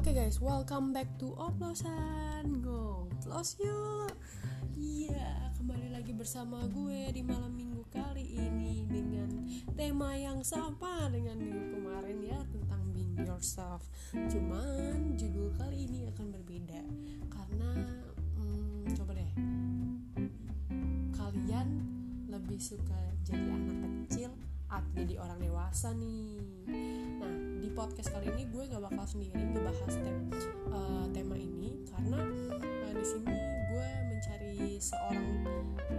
Oke 0.00 0.16
guys, 0.16 0.40
welcome 0.40 0.96
back 0.96 1.12
to 1.20 1.36
Oplosan. 1.36 2.64
Ngoplos 2.64 3.60
yuk. 3.60 4.08
Iya, 4.72 5.52
kembali 5.60 5.92
lagi 5.92 6.16
bersama 6.16 6.64
gue 6.72 7.12
di 7.12 7.20
malam 7.20 7.52
minggu 7.52 7.84
kali 7.92 8.24
ini 8.32 8.88
Dengan 8.88 9.28
tema 9.76 10.16
yang 10.16 10.40
sama 10.40 11.04
dengan 11.12 11.36
minggu 11.36 11.76
kemarin 11.76 12.16
ya 12.24 12.40
Tentang 12.48 12.80
being 12.96 13.12
yourself. 13.28 13.84
Cuman 14.16 15.20
judul 15.20 15.52
kali 15.60 15.84
ini 15.84 16.08
akan 16.08 16.32
berbeda 16.32 16.80
Karena, 17.28 18.00
hmm, 18.40 18.96
coba 18.96 19.12
deh. 19.12 19.32
Kalian 21.12 21.68
lebih 22.24 22.56
suka 22.56 22.96
jadi 23.20 23.52
anak 23.52 24.08
kecil 24.08 24.32
atau 24.64 24.92
jadi 24.96 25.20
orang 25.20 25.44
dewasa 25.44 25.92
nih? 25.92 26.40
Nah, 27.20 27.49
di 27.70 27.78
podcast 27.78 28.10
kali 28.10 28.26
ini 28.34 28.50
gue 28.50 28.66
gak 28.66 28.82
bakal 28.82 29.06
sendiri 29.06 29.38
ngebahas 29.46 29.94
tem 30.02 30.18
uh, 30.74 31.06
tema 31.14 31.38
ini 31.38 31.78
karena 31.86 32.18
uh, 32.18 32.92
di 32.98 33.04
sini 33.06 33.30
gue 33.70 33.88
mencari 34.10 34.74
seorang 34.82 35.46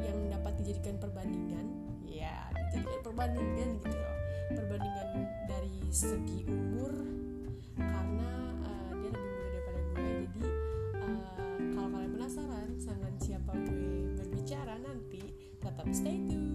yang 0.04 0.20
dapat 0.36 0.52
dijadikan 0.60 1.00
perbandingan, 1.00 1.64
ya 2.04 2.52
dijadikan 2.68 3.00
perbandingan 3.08 3.70
gitu 3.88 3.96
loh, 3.96 4.18
perbandingan 4.52 5.08
dari 5.48 5.80
segi 5.96 6.44
umur 6.44 6.92
karena 7.80 8.32
uh, 8.68 8.92
dia 9.00 9.10
lebih 9.16 9.32
muda 9.32 9.48
daripada 9.48 9.80
gue. 9.80 10.12
Jadi 10.28 10.44
uh, 11.00 11.56
kalau 11.72 11.88
kalian 11.88 12.12
penasaran 12.20 12.68
dengan 12.84 13.14
siapa 13.16 13.52
gue 13.56 14.12
berbicara 14.20 14.76
nanti, 14.76 15.24
tetap 15.64 15.88
stay 15.96 16.20
tune. 16.28 16.51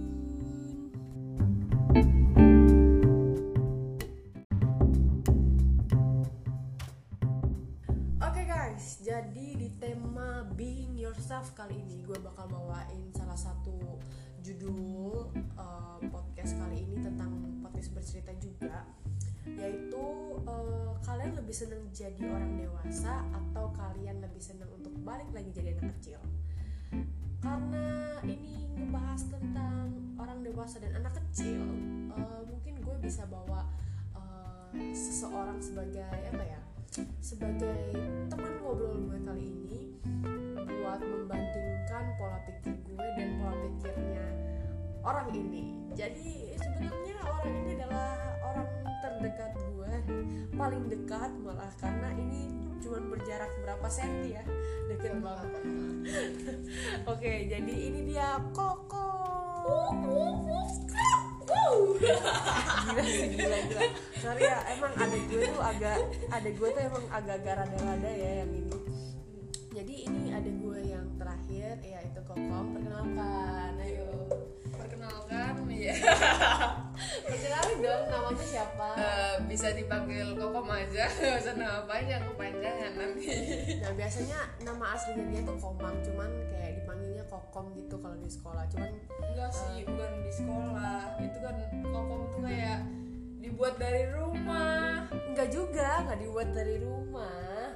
Guys, 8.77 9.01
jadi 9.01 9.57
di 9.57 9.73
tema 9.81 10.45
being 10.53 11.01
yourself 11.01 11.49
kali 11.57 11.81
ini 11.81 12.05
gue 12.05 12.21
bakal 12.21 12.45
bawain 12.45 13.09
salah 13.17 13.33
satu 13.33 13.73
judul 14.45 15.33
uh, 15.57 15.97
podcast 16.13 16.61
kali 16.61 16.85
ini 16.85 17.01
tentang 17.01 17.57
podcast 17.65 17.97
bercerita 17.97 18.37
juga 18.37 18.85
yaitu 19.49 20.05
uh, 20.45 20.93
kalian 21.09 21.41
lebih 21.41 21.57
seneng 21.57 21.89
jadi 21.89 22.21
orang 22.29 22.53
dewasa 22.61 23.25
atau 23.33 23.73
kalian 23.73 24.21
lebih 24.21 24.45
seneng 24.45 24.69
untuk 24.69 24.93
balik 25.01 25.33
lagi 25.33 25.49
jadi 25.57 25.73
anak 25.81 25.97
kecil? 25.97 26.21
Karena 27.41 28.21
ini 28.29 28.77
ngebahas 28.77 29.25
tentang 29.33 29.89
orang 30.21 30.45
dewasa 30.45 30.85
dan 30.85 31.01
anak 31.01 31.17
kecil 31.25 31.65
uh, 32.13 32.45
mungkin 32.45 32.77
gue 32.85 32.97
bisa 33.01 33.25
bawa 33.25 33.73
uh, 34.13 34.69
seseorang 34.93 35.65
sebagai 35.65 36.05
apa 36.29 36.45
ya 36.45 36.66
sebagai 37.21 37.93
teman 38.33 38.53
ngobrol 38.65 38.97
gue 39.05 39.19
kali 39.21 39.45
ini 39.53 39.81
buat 40.65 41.01
membandingkan 41.05 42.05
pola 42.17 42.41
pikir 42.49 42.73
gue 42.89 43.07
dan 43.21 43.37
pola 43.37 43.53
pikirnya 43.61 44.27
orang 45.05 45.29
ini. 45.37 45.77
Jadi 45.93 46.57
sebenarnya 46.57 47.17
orang 47.21 47.53
ini 47.53 47.71
adalah 47.77 48.13
orang 48.49 48.69
terdekat 49.05 49.53
gue 49.61 49.93
paling 50.57 50.85
dekat 50.89 51.31
malah 51.45 51.73
karena 51.77 52.09
ini 52.17 52.57
cuma 52.81 53.01
berjarak 53.13 53.53
berapa 53.61 53.89
senti 53.93 54.41
ya? 54.41 54.45
Deket 54.89 55.21
banget. 55.21 55.53
Oke 57.13 57.33
jadi 57.45 57.73
ini 57.93 58.09
dia. 58.09 58.41
Koko 58.57 58.97
gila 61.47 63.03
sih 63.07 63.29
gila 63.35 63.59
gila 63.71 63.83
sorry 64.19 64.43
ya 64.43 64.59
emang 64.75 64.93
ada 64.99 65.17
gue 65.17 65.41
tuh 65.47 65.63
agak 65.63 65.99
ada 66.29 66.49
gue 66.51 66.69
tuh 66.75 66.83
emang 66.83 67.05
agak-agak 67.15 67.55
rada-rada 67.63 68.11
ya 68.11 68.31
yang 68.43 68.53
ini. 68.53 68.75
Jadi 69.77 70.09
ini 70.09 70.33
ada 70.33 70.49
gue 70.49 70.79
yang 70.89 71.05
terakhir 71.21 71.77
yaitu 71.85 72.21
kokom 72.25 72.73
perkenalkan 72.73 73.77
ayo. 73.85 74.09
Perkenalkan, 74.73 75.69
ya 75.69 75.95
perkenalin 77.29 77.79
dong 77.85 78.05
namanya 78.09 78.45
siapa? 78.49 78.89
Eh, 78.97 79.16
bisa 79.57 79.73
dipanggil 79.73 80.37
Kokom 80.37 80.69
aja, 80.69 81.09
usah 81.41 81.57
nama 81.57 81.89
panjang 81.89 82.21
kepanjangan 82.29 82.93
nanti. 82.93 83.33
nah 83.81 83.89
biasanya 83.97 84.41
nama 84.61 84.93
aslinya 84.93 85.25
dia 85.33 85.41
tuh 85.49 85.57
komang 85.57 85.97
cuman 86.05 86.29
kayak 86.53 86.85
dipanggilnya 86.85 87.25
kokom 87.25 87.73
gitu 87.73 87.97
kalau 87.97 88.21
di 88.21 88.29
sekolah 88.29 88.69
cuman 88.69 88.93
Enggak 89.33 89.53
sih, 89.57 89.81
bukan 89.89 90.13
di 90.21 90.33
sekolah. 90.33 91.01
Itu 91.25 91.39
kan 91.41 91.57
Kokom 91.89 92.21
tuh 92.37 92.41
kayak 92.45 92.85
dibuat 93.41 93.81
dari 93.81 94.05
rumah. 94.13 95.09
enggak 95.33 95.49
juga 95.49 96.05
nggak 96.05 96.19
dibuat 96.21 96.49
dari 96.53 96.77
rumah 96.81 97.73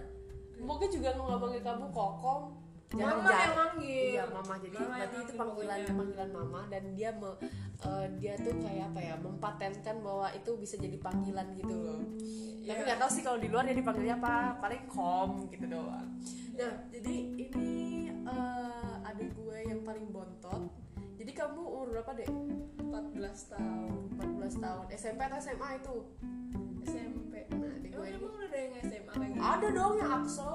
mungkin 0.61 0.89
juga 0.93 1.17
nggak 1.17 1.39
manggil 1.41 1.63
kamu 1.65 1.87
kokom 1.89 2.43
Mama 2.91 3.23
Jangan- 3.23 3.39
yang 3.41 3.55
manggil. 3.57 4.07
Iya 4.11 4.25
mama 4.27 4.55
jadi 4.59 4.77
Mama 4.77 4.91
berarti 4.93 5.17
itu 5.17 5.33
panggilan 5.33 5.47
pokoknya. 5.79 5.95
panggilan 5.95 6.31
mama 6.33 6.61
dan 6.67 6.83
dia 6.91 7.11
me, 7.13 7.31
eh, 7.81 8.07
dia 8.17 8.35
tuh 8.37 8.55
kayak 8.57 8.85
apa 8.89 9.01
ya 9.01 9.15
mempatenkan 9.17 9.97
bahwa 10.01 10.27
itu 10.31 10.51
bisa 10.57 10.75
jadi 10.75 10.99
panggilan 10.99 11.47
gitu 11.55 11.71
loh. 11.73 12.03
Tapi 12.61 12.67
Iya. 12.77 12.85
nggak 12.85 12.99
tahu 12.99 13.11
sih 13.11 13.23
kalau 13.23 13.39
di 13.39 13.47
luar 13.47 13.63
dia 13.65 13.75
dipanggilnya 13.75 14.17
apa 14.17 14.35
paling 14.59 14.85
kom 14.87 15.31
gitu 15.49 15.67
doang. 15.67 16.09
Nah 16.53 16.73
jadi 16.89 17.15
ini 17.41 17.71
eh, 18.21 19.07
adik 19.07 19.31
gue 19.35 19.59
yang 19.65 19.81
paling 19.81 20.07
bontot. 20.09 20.63
Jadi 21.15 21.31
kamu 21.31 21.61
umur 21.61 21.87
berapa 21.93 22.11
deh? 22.17 22.29
14 22.81 23.47
tahun. 23.49 23.93
14 24.15 24.55
tahun. 24.57 24.85
SMP 24.91 25.21
atau 25.21 25.39
SMA 25.39 25.69
itu? 25.77 25.97
SMP. 26.83 27.33
Nah 27.51 27.71
adik 27.71 27.91
gue 27.93 28.05
ini 28.05 28.17
emang 28.17 28.33
udah 28.33 28.47
ada 28.47 28.59
yang 28.59 28.75
SMA 28.83 29.13
ada 29.39 29.69
dong 29.71 29.95
yang 29.97 30.11
Axel. 30.13 30.55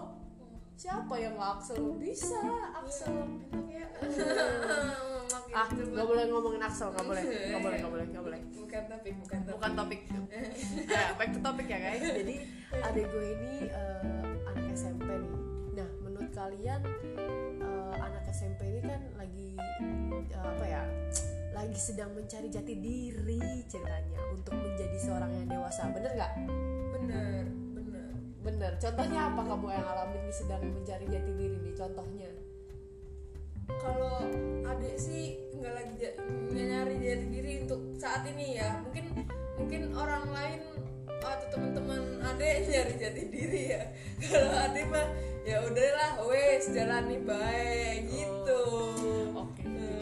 Siapa 0.76 1.14
yang 1.16 1.34
nggak 1.40 1.52
Axel? 1.60 1.82
Bisa 1.98 2.40
Axel. 2.76 3.16
Emang 3.52 3.68
ya? 3.72 3.88
Ah, 5.56 5.72
nggak 5.72 6.04
boleh 6.04 6.28
ngomongin 6.28 6.62
Axel, 6.68 6.92
nggak 6.92 7.08
boleh, 7.08 7.24
nggak 7.24 7.64
boleh, 7.64 7.78
nggak 7.80 7.92
boleh, 7.96 8.06
nggak 8.12 8.24
boleh. 8.28 8.40
Bukan 8.60 8.84
topik, 8.92 9.14
bukan 9.24 9.40
topik. 9.40 9.54
bukan 9.56 9.72
topik 9.72 10.02
ya, 10.92 11.16
back 11.16 11.30
to 11.32 11.40
topik 11.40 11.68
ya 11.70 11.80
guys 11.80 12.04
jadi 12.04 12.36
adik 12.84 13.06
gue 13.08 13.26
ini 13.40 13.54
eh, 13.72 14.50
anak 14.52 14.66
SMP 14.76 15.08
nih 15.08 15.34
nah 15.76 15.90
menurut 16.04 16.32
kalian 16.36 16.82
eh, 17.64 17.94
anak 17.96 18.24
SMP 18.32 18.62
ini 18.68 18.80
kan 18.84 19.02
lagi 19.16 19.50
eh, 20.28 20.44
apa 20.44 20.66
ya 20.68 20.84
lagi 21.56 21.78
sedang 21.80 22.12
mencari 22.12 22.52
jati 22.52 22.74
diri 22.76 23.64
ceritanya 23.72 24.20
untuk 24.36 24.54
menjadi 24.60 24.98
seorang 25.00 25.32
yang 25.32 25.48
dewasa 25.48 25.88
bener 25.92 26.12
nggak 26.20 26.34
Bener, 26.96 27.44
bener. 28.46 28.72
contohnya 28.78 29.20
apa 29.34 29.42
kamu 29.42 29.68
yang 29.74 29.88
alamin 29.90 30.30
sedang 30.30 30.62
mencari 30.62 31.06
jati 31.10 31.32
diri 31.34 31.58
nih 31.66 31.74
contohnya? 31.74 32.30
Kalau 33.66 34.30
adik 34.70 34.96
sih 35.02 35.42
nggak 35.58 35.74
lagi 35.74 35.94
nggak 36.54 36.66
nyari 36.70 36.96
jati 37.02 37.26
diri 37.34 37.52
untuk 37.66 37.82
saat 37.98 38.22
ini 38.30 38.62
ya. 38.62 38.86
Mungkin 38.86 39.06
mungkin 39.58 39.82
orang 39.98 40.26
lain 40.30 40.62
atau 41.26 41.48
teman-teman 41.50 42.22
adik 42.22 42.56
nyari 42.70 42.94
jati 43.02 43.24
diri 43.34 43.62
ya. 43.74 43.82
Kalau 44.22 44.54
adik 44.70 44.86
mah 44.94 45.08
ya 45.42 45.66
udahlah 45.66 46.22
wes 46.30 46.70
jalani 46.70 47.18
baik 47.26 48.06
gitu. 48.14 48.62
Oke. 49.34 49.66
Jadi 49.66 49.66
dia 49.66 49.82
kayak 49.82 49.95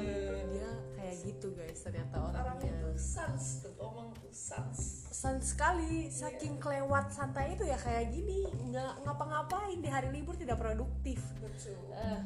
gitu 1.23 1.55
guys 1.55 1.79
ternyata 1.79 2.19
orangnya. 2.19 2.43
Orangnya 2.43 2.73
tuh 2.83 2.95
sans 2.99 3.43
tuh 3.63 3.73
ngomong 3.79 4.11
tuh 4.19 4.33
sans. 4.35 4.77
San 5.09 5.39
sekali 5.39 6.11
saking 6.11 6.59
kelewat 6.59 7.09
santai 7.09 7.55
itu 7.55 7.63
ya 7.63 7.79
kayak 7.79 8.11
gini 8.11 8.47
nggak 8.69 9.07
ngapa-ngapain 9.07 9.79
di 9.79 9.89
hari 9.89 10.11
libur 10.11 10.35
tidak 10.35 10.59
produktif. 10.59 11.23
Betul. 11.39 11.79
Eh, 11.95 12.21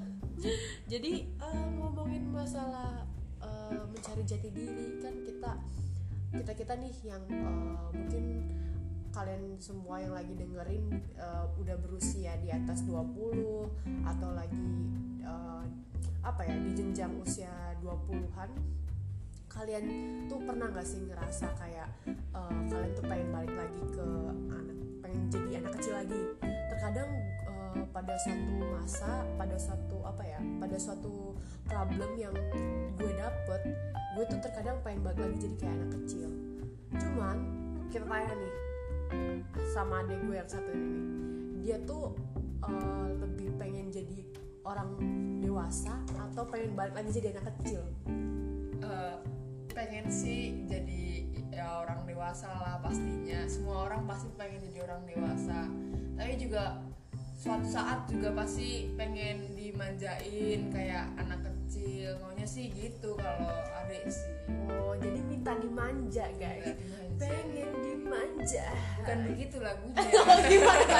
jadi 0.89 1.13
eh, 1.29 1.67
ngomongin 1.77 2.25
masalah 2.33 3.05
eh, 3.41 3.81
mencari 3.85 4.23
jati 4.25 4.49
diri 4.49 5.01
kan 5.01 5.13
kita 5.21 5.51
kita 6.33 6.51
kita 6.57 6.73
nih 6.75 6.95
yang 7.05 7.23
eh, 7.29 7.87
mungkin 7.93 8.25
kalian 9.17 9.57
semua 9.57 9.97
yang 9.97 10.13
lagi 10.13 10.33
dengerin 10.37 10.85
eh, 11.17 11.45
udah 11.57 11.77
berusia 11.81 12.37
di 12.41 12.53
atas 12.53 12.85
20 12.85 14.05
atau 14.05 14.29
lagi 14.33 14.69
eh, 15.21 15.63
apa 16.27 16.41
ya 16.43 16.55
di 16.59 16.71
jenjang 16.75 17.13
usia 17.23 17.77
20-an 17.79 18.51
kalian 19.47 19.85
tuh 20.27 20.39
pernah 20.43 20.67
nggak 20.69 20.87
sih 20.87 21.01
ngerasa 21.07 21.47
kayak 21.57 21.89
eh, 22.07 22.59
kalian 22.69 22.91
tuh 22.93 23.05
pengen 23.07 23.29
balik 23.31 23.55
lagi 23.55 23.81
ke 23.95 24.07
anak 24.51 24.77
pengen 25.01 25.21
jadi 25.31 25.49
anak 25.63 25.71
kecil 25.79 25.93
lagi? 25.95 26.21
Terkadang 26.43 27.09
eh, 27.47 27.81
pada 27.95 28.13
suatu 28.19 28.53
masa 28.67 29.11
pada 29.39 29.55
suatu 29.55 29.97
apa 30.03 30.23
ya 30.23 30.39
pada 30.59 30.77
suatu 30.77 31.33
problem 31.65 32.11
yang 32.19 32.35
gue 32.95 33.11
dapet 33.15 33.61
gue 34.17 34.23
tuh 34.27 34.39
terkadang 34.43 34.77
pengen 34.83 35.01
balik 35.03 35.19
lagi 35.23 35.37
jadi 35.47 35.55
kayak 35.57 35.73
anak 35.79 35.91
kecil. 36.03 36.29
Cuman 36.99 37.37
kita 37.87 38.05
tanya 38.05 38.33
nih 38.35 38.53
sama 39.71 40.03
adek 40.03 40.19
gue 40.27 40.35
yang 40.35 40.49
satu 40.49 40.69
ini. 40.75 40.99
Dia 41.63 41.77
tuh 41.87 42.13
eh, 42.67 43.07
lebih 43.25 43.55
pengen 43.55 43.89
jadi 43.89 44.27
orang 44.67 44.99
dewasa 45.39 45.95
atau 46.11 46.43
pengen 46.43 46.75
balik 46.75 46.99
lagi 46.99 47.15
jadi 47.15 47.31
anak 47.39 47.55
kecil 47.55 47.81
Eh, 48.79 49.15
pengen 49.69 50.05
sih 50.07 50.65
jadi 50.65 51.03
ya 51.49 51.81
orang 51.81 52.03
dewasa 52.03 52.47
lah 52.49 52.75
pastinya. 52.79 53.45
Semua 53.45 53.85
orang 53.85 54.05
pasti 54.05 54.27
pengen 54.33 54.61
jadi 54.63 54.79
orang 54.83 55.01
dewasa. 55.05 55.59
Tapi 56.15 56.33
juga 56.35 56.81
suatu 57.37 57.65
saat 57.65 58.09
juga 58.09 58.33
pasti 58.33 58.89
pengen 58.93 59.53
dimanjain 59.53 60.69
kayak 60.69 61.05
anak 61.15 61.45
kecil. 61.45 62.17
Maunya 62.19 62.45
sih 62.45 62.69
gitu 62.69 63.13
kalau 63.15 63.53
adik 63.79 64.05
sih. 64.07 64.33
Oh 64.67 64.93
jadi 64.95 65.19
minta 65.21 65.53
dimanja 65.55 66.25
guys. 66.35 66.73
Minta 66.73 67.25
dimanja. 67.25 67.45
pengen 67.45 67.71
dimanja. 67.79 68.65
Bukan 68.99 69.17
begitu 69.27 69.55
lagunya. 69.59 69.97
Oh, 70.17 70.37
gimana? 70.43 70.99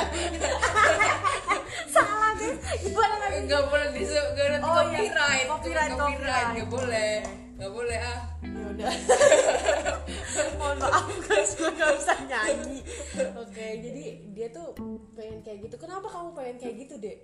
Salah 1.88 2.32
guys. 2.34 2.58
Gimana? 2.80 3.14
Lagi 3.20 3.40
nggak 3.44 3.64
boleh 3.66 3.88
disebut 3.92 4.26
Oh, 4.28 4.42
iya. 4.42 4.60
copyright. 4.60 5.48
Copyright, 5.48 5.92
Kena 5.92 6.00
copyright. 6.00 6.48
nggak 6.54 6.70
boleh 6.70 7.12
nggak 7.58 7.72
boleh 7.74 7.98
ah. 7.98 8.22
Ya 8.46 8.66
udah. 8.70 8.92
Mohon 10.62 10.78
maaf 10.78 11.10
guys 11.26 11.52
gue 11.58 11.72
gak 11.74 11.92
bisa 11.98 12.14
nyanyi. 12.30 12.80
Oke 13.34 13.66
jadi 13.82 14.06
dia 14.38 14.48
tuh 14.54 14.78
pengen 15.18 15.42
kayak 15.42 15.66
gitu. 15.66 15.76
Kenapa 15.82 16.06
kamu 16.06 16.30
pengen 16.38 16.56
kayak 16.62 16.76
gitu 16.86 16.96
dek? 17.02 17.18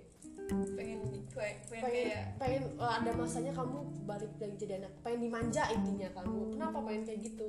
Pengen 0.44 0.70
pengen, 0.76 1.00
pengen 1.32 1.56
pengen 1.70 1.82
kayak 1.86 2.22
pengen 2.36 2.62
oh, 2.76 2.90
ada 2.90 3.10
masanya 3.14 3.54
kamu 3.54 3.78
balik 4.04 4.32
lagi 4.42 4.56
jadi 4.58 4.82
anak. 4.82 4.92
Pengen 5.06 5.20
dimanja 5.30 5.62
intinya 5.70 6.08
kamu. 6.18 6.58
Kenapa 6.58 6.78
pengen 6.82 7.02
kayak 7.06 7.20
gitu? 7.30 7.46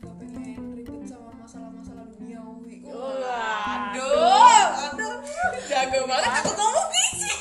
Nggak 0.00 0.14
pengen 0.16 0.60
ribet 0.72 1.01
masalah-masalah 1.42 2.06
duniawi. 2.14 2.86
Wah, 2.86 3.92
aduh 3.92 4.66
aduh. 4.94 5.14
Jago 5.66 5.98
banget 6.06 6.32
aku 6.38 6.50
ngomong 6.54 6.88
biji 6.94 7.32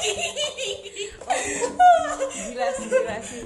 gila 2.32 2.68
sih 2.76 2.86
gila 2.90 3.18
sih. 3.22 3.44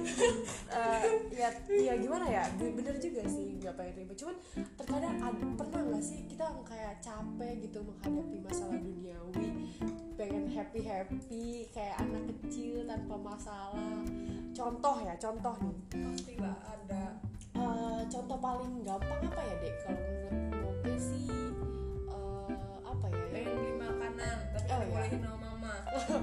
Eh, 0.76 1.04
ya 1.36 1.50
ya 1.70 1.94
gimana 2.00 2.26
ya? 2.28 2.44
Be- 2.58 2.74
bener 2.74 2.96
juga 3.00 3.22
sih 3.28 3.60
nggak 3.60 3.76
pengen 3.76 3.94
ribet. 4.00 4.16
Cuman 4.20 4.36
terkadang 4.80 5.16
ad- 5.22 5.56
pernah 5.60 5.82
nggak 5.92 6.04
sih 6.04 6.20
kita 6.28 6.46
kayak 6.66 7.00
capek 7.04 7.54
gitu 7.68 7.80
menghadapi 7.84 8.38
masalah 8.44 8.78
duniawi? 8.80 9.48
Pengen 10.16 10.48
happy 10.52 10.82
happy 10.84 11.68
kayak 11.76 12.00
anak 12.00 12.24
kecil 12.32 12.88
tanpa 12.88 13.16
masalah. 13.20 14.00
Contoh 14.56 14.96
ya 15.04 15.14
contoh 15.20 15.56
nih. 15.60 15.78
Pasti 15.92 16.34
ada 16.44 17.04
Eh, 17.56 18.02
contoh 18.12 18.38
paling 18.38 18.84
gampang 18.84 19.20
apa 19.24 19.42
ya 19.42 19.56
dek? 19.64 19.74
Kalau 19.82 19.96
menurut 19.96 20.36
Moge 20.60 20.94
sih 21.00 21.26
eh, 22.12 22.52
apa 22.84 23.06
ya? 23.08 23.24
Pengen 23.32 23.54
beli 23.56 23.74
makanan 23.80 24.36
tapi 24.52 24.68
Oh, 24.68 24.80
nggak 24.84 25.06
iya. 25.08 25.18
sama 25.24 25.38
mama. 25.40 25.74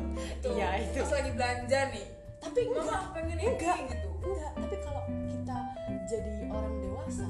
Iya, 0.52 0.68
itu. 0.84 0.98
pas 1.00 1.12
lagi 1.16 1.30
belanja 1.32 1.80
nih. 1.94 2.06
Tapi 2.36 2.60
mama 2.68 2.80
enggak. 2.84 3.02
pengen 3.16 3.36
ini 3.38 3.44
enggak. 3.48 3.78
gitu. 3.88 4.08
Enggak. 4.22 4.52
Tapi 4.54 4.76
kalau 4.84 5.02
kita 5.24 5.58
jadi 6.04 6.32
orang 6.52 6.74
dewasa 6.78 7.28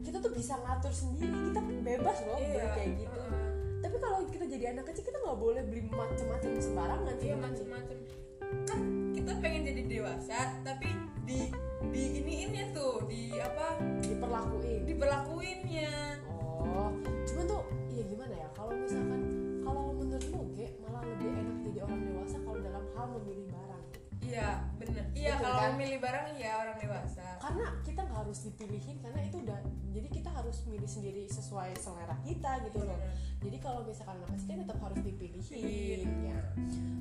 kita 0.00 0.16
tuh 0.18 0.32
bisa 0.32 0.54
ngatur 0.56 0.92
sendiri. 0.94 1.34
Kita 1.50 1.60
bebas 1.82 2.16
loh 2.22 2.38
beli 2.38 2.54
kayak 2.70 2.90
gitu. 2.96 3.18
Uh-uh. 3.18 3.48
tapi 3.80 3.96
kalau 3.96 4.18
kita 4.28 4.44
jadi 4.46 4.64
anak 4.70 4.84
kecil 4.92 5.02
kita 5.02 5.18
nggak 5.18 5.38
boleh 5.40 5.62
beli 5.64 5.82
macam-macam 5.88 6.50
sembarangan 6.60 7.16
iya 7.18 7.34
macem-macem. 7.34 7.98
Kan 8.68 8.80
kita 9.10 9.32
pengen 9.42 9.62
jadi 9.66 9.82
dewasa 9.88 10.38
tapi 10.62 10.86
di 11.26 11.50
di 11.90 12.22
iniinnya 12.22 12.72
tuh 12.74 13.04
di 13.10 13.34
apa? 13.36 13.78
Diperlakuin. 14.02 14.86
Diperlakuinnya 14.86 15.90
oh 16.70 16.90
cuman 17.26 17.44
tuh 17.46 17.62
ya 17.90 18.02
gimana 18.06 18.34
ya 18.36 18.48
kalau 18.54 18.72
misalkan 18.76 19.20
kalau 19.60 19.82
menurut 19.96 20.26
Moge 20.32 20.66
malah 20.82 21.02
lebih 21.04 21.28
enak 21.34 21.56
jadi 21.68 21.78
orang 21.84 22.00
dewasa 22.06 22.36
kalau 22.42 22.58
dalam 22.60 22.84
hal 22.96 23.06
memilih 23.20 23.46
barang. 23.50 23.84
Iya 24.20 24.50
bener. 24.78 25.04
Iya 25.16 25.32
kalau 25.40 25.58
kan? 25.58 25.70
memilih 25.74 25.98
barang 25.98 26.26
iya 26.38 26.52
orang 26.62 26.76
dewasa. 26.78 27.26
Karena 27.40 27.66
kita 27.82 28.00
nggak 28.06 28.18
harus 28.24 28.38
dipilihin 28.46 28.96
karena 29.02 29.20
itu 29.26 29.36
udah 29.42 29.58
jadi 29.90 30.08
kita 30.08 30.30
harus 30.30 30.56
milih 30.70 30.90
sendiri 30.90 31.22
sesuai 31.26 31.70
selera 31.76 32.16
kita 32.22 32.52
gitu 32.70 32.80
loh. 32.86 32.98
Bener. 32.98 33.14
jadi 33.40 33.56
kalau 33.64 33.80
misalkan 33.88 34.20
anak 34.20 34.30
kecil 34.36 34.60
tetap 34.60 34.78
harus 34.80 35.00
dipilihin 35.02 36.00
ya. 36.24 36.40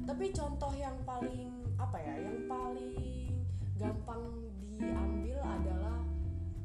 Tapi 0.09 0.25
contoh 0.33 0.71
yang 0.75 0.97
paling 1.05 1.51
apa 1.79 1.97
ya 2.01 2.15
yang 2.27 2.37
paling 2.49 3.31
gampang 3.79 4.48
diambil 4.79 5.39
adalah 5.43 5.97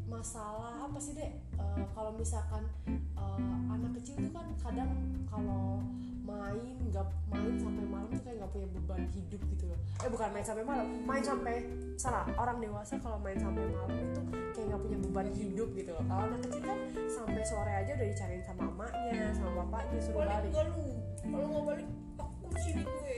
masalah 0.06 0.86
apa 0.86 0.98
sih 1.02 1.12
dek? 1.18 1.34
Eh, 1.58 1.86
kalau 1.92 2.14
misalkan 2.14 2.62
eh, 2.88 3.38
anak 3.68 3.98
kecil 4.00 4.14
tuh 4.22 4.32
kan 4.32 4.46
kadang 4.62 4.90
kalau 5.26 5.82
main 6.24 6.80
nggak 6.88 7.04
main 7.28 7.54
sampai 7.60 7.84
malam 7.84 8.08
tuh 8.08 8.22
kayak 8.24 8.40
nggak 8.40 8.52
punya 8.54 8.68
beban 8.72 9.02
hidup 9.12 9.40
gitu 9.52 9.64
loh. 9.68 9.78
Eh 10.00 10.08
bukan 10.08 10.28
main 10.32 10.46
sampai 10.46 10.64
malam 10.64 10.86
main 11.04 11.20
sampai 11.20 11.54
salah 12.00 12.24
orang 12.40 12.62
dewasa 12.64 12.96
kalau 13.02 13.20
main 13.20 13.36
sampai 13.36 13.60
malam 13.68 13.92
itu 13.92 14.20
kayak 14.56 14.66
nggak 14.72 14.82
punya 14.88 14.98
beban 15.04 15.28
hidup 15.34 15.68
gitu 15.76 15.90
loh. 15.92 16.04
Kalau 16.08 16.22
anak 16.30 16.40
kecil 16.48 16.62
kan 16.64 16.78
sampai 17.10 17.42
sore 17.44 17.72
aja 17.74 17.90
udah 17.92 18.08
dicariin 18.08 18.42
sama 18.46 18.62
emaknya 18.72 19.36
sama 19.36 19.50
bapaknya 19.66 19.98
suruh 20.00 20.24
balik. 20.24 20.32
balik. 20.32 20.50
Gak 20.54 20.64
lu 20.70 20.84
kalau 21.28 21.46
nggak 21.50 21.64
balik 21.68 21.88
aku 22.16 22.46
sini 22.62 22.82
gue. 22.86 23.12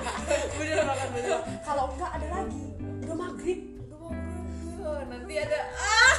Bener 0.56 0.78
banget 0.86 1.08
bener 1.12 1.30
banget. 1.36 1.60
kalau 1.66 1.84
enggak 1.92 2.10
ada 2.16 2.26
lagi. 2.40 2.64
Udah 3.04 3.16
maghrib. 3.20 3.75
Nanti 5.04 5.34
ada 5.36 5.58
ah 5.76 6.16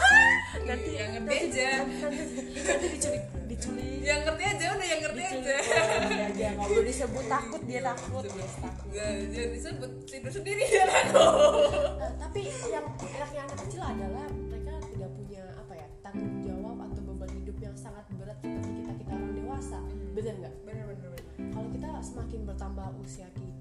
nanti 0.62 0.91
yang 0.94 1.09
ngerti 1.18 1.27
nanti, 1.27 1.47
aja. 1.57 1.69
nanti, 1.81 2.24
nanti 2.62 2.88
diculik 2.94 3.24
diculik. 3.47 4.00
Yang 4.03 4.19
ngerti 4.27 4.44
aja 4.44 4.65
udah 4.75 4.88
yang 4.88 5.01
ngerti 5.01 5.21
aja. 5.24 5.56
Diculik 5.57 6.19
oh, 6.19 6.29
aja 6.29 6.47
nggak 6.53 6.68
boleh 6.69 6.85
disebut 6.85 7.25
takut 7.25 7.62
dia 7.65 7.81
takut. 7.81 8.24
Dia 8.27 8.47
takut. 8.62 8.85
Gak, 8.94 9.09
jangan 9.33 9.50
disebut 9.56 9.91
tidur 10.07 10.31
sendiri 10.31 10.63
ya 10.68 10.83
Nah, 10.88 12.12
tapi 12.21 12.41
yang 12.69 12.85
enaknya 12.88 13.41
anak 13.47 13.57
kecil 13.68 13.81
adalah 13.83 14.25
mereka 14.29 14.74
tidak 14.91 15.09
punya 15.15 15.44
apa 15.56 15.73
ya 15.75 15.88
tanggung 16.06 16.35
jawab 16.44 16.77
atau 16.88 17.01
beban 17.03 17.30
hidup 17.33 17.57
yang 17.59 17.75
sangat 17.75 18.06
berat 18.15 18.38
seperti 18.44 18.69
kita 18.83 18.91
kita 19.01 19.12
orang 19.15 19.33
dewasa. 19.35 19.80
Bener 20.13 20.33
nggak? 20.39 20.53
Bener 20.63 20.83
bener 20.88 21.07
bener 21.12 21.25
kalau 21.53 21.69
kita 21.73 21.89
semakin 22.06 22.39
bertambah 22.45 22.88
usia 23.01 23.27
kita 23.33 23.56